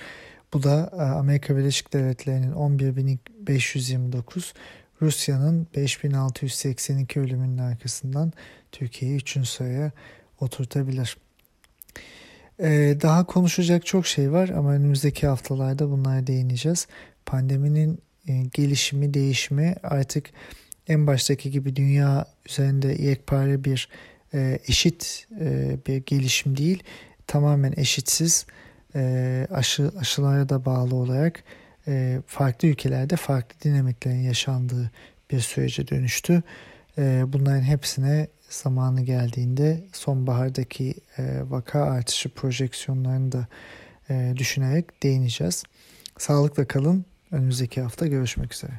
Bu 0.53 0.63
da 0.63 0.89
e, 0.93 1.01
Amerika 1.01 1.57
Birleşik 1.57 1.93
Devletleri'nin 1.93 2.51
11.529, 2.51 4.53
Rusya'nın 5.01 5.67
5682 5.75 7.19
ölümünün 7.19 7.57
arkasından 7.57 8.33
Türkiye'yi 8.71 9.17
3. 9.17 9.47
sıraya 9.47 9.91
oturtabilir. 10.39 11.17
E, 12.59 12.97
daha 13.01 13.25
konuşacak 13.25 13.85
çok 13.85 14.07
şey 14.07 14.31
var 14.31 14.49
ama 14.49 14.73
önümüzdeki 14.73 15.27
haftalarda 15.27 15.91
bunlara 15.91 16.27
değineceğiz. 16.27 16.87
Pandeminin 17.25 17.99
e, 18.27 18.43
gelişimi, 18.53 19.13
değişimi 19.13 19.75
artık 19.83 20.29
en 20.87 21.07
baştaki 21.07 21.51
gibi 21.51 21.75
dünya 21.75 22.25
üzerinde 22.49 23.03
yekpare 23.03 23.63
bir 23.63 23.89
eşit 24.67 25.27
bir 25.87 25.97
gelişim 25.97 26.57
değil. 26.57 26.83
Tamamen 27.27 27.73
eşitsiz 27.77 28.45
e, 28.95 29.47
aşı 29.51 29.91
aşılara 29.99 30.49
da 30.49 30.65
bağlı 30.65 30.95
olarak 30.95 31.43
e, 31.87 32.21
farklı 32.27 32.67
ülkelerde 32.67 33.15
farklı 33.15 33.61
dinamiklerin 33.61 34.21
yaşandığı 34.21 34.91
bir 35.31 35.39
sürece 35.39 35.87
dönüştü. 35.87 36.43
E, 36.97 37.23
bunların 37.27 37.61
hepsine 37.61 38.27
zamanı 38.49 39.01
geldiğinde 39.01 39.83
sonbahardaki 39.93 40.93
e, 41.17 41.41
vaka 41.49 41.81
artışı 41.81 42.29
projeksiyonlarını 42.29 43.31
da 43.31 43.47
e, 44.09 44.33
düşünerek 44.37 45.03
değineceğiz. 45.03 45.63
Sağlıkla 46.17 46.67
kalın. 46.67 47.05
Önümüzdeki 47.31 47.81
hafta 47.81 48.07
görüşmek 48.07 48.53
üzere. 48.53 48.73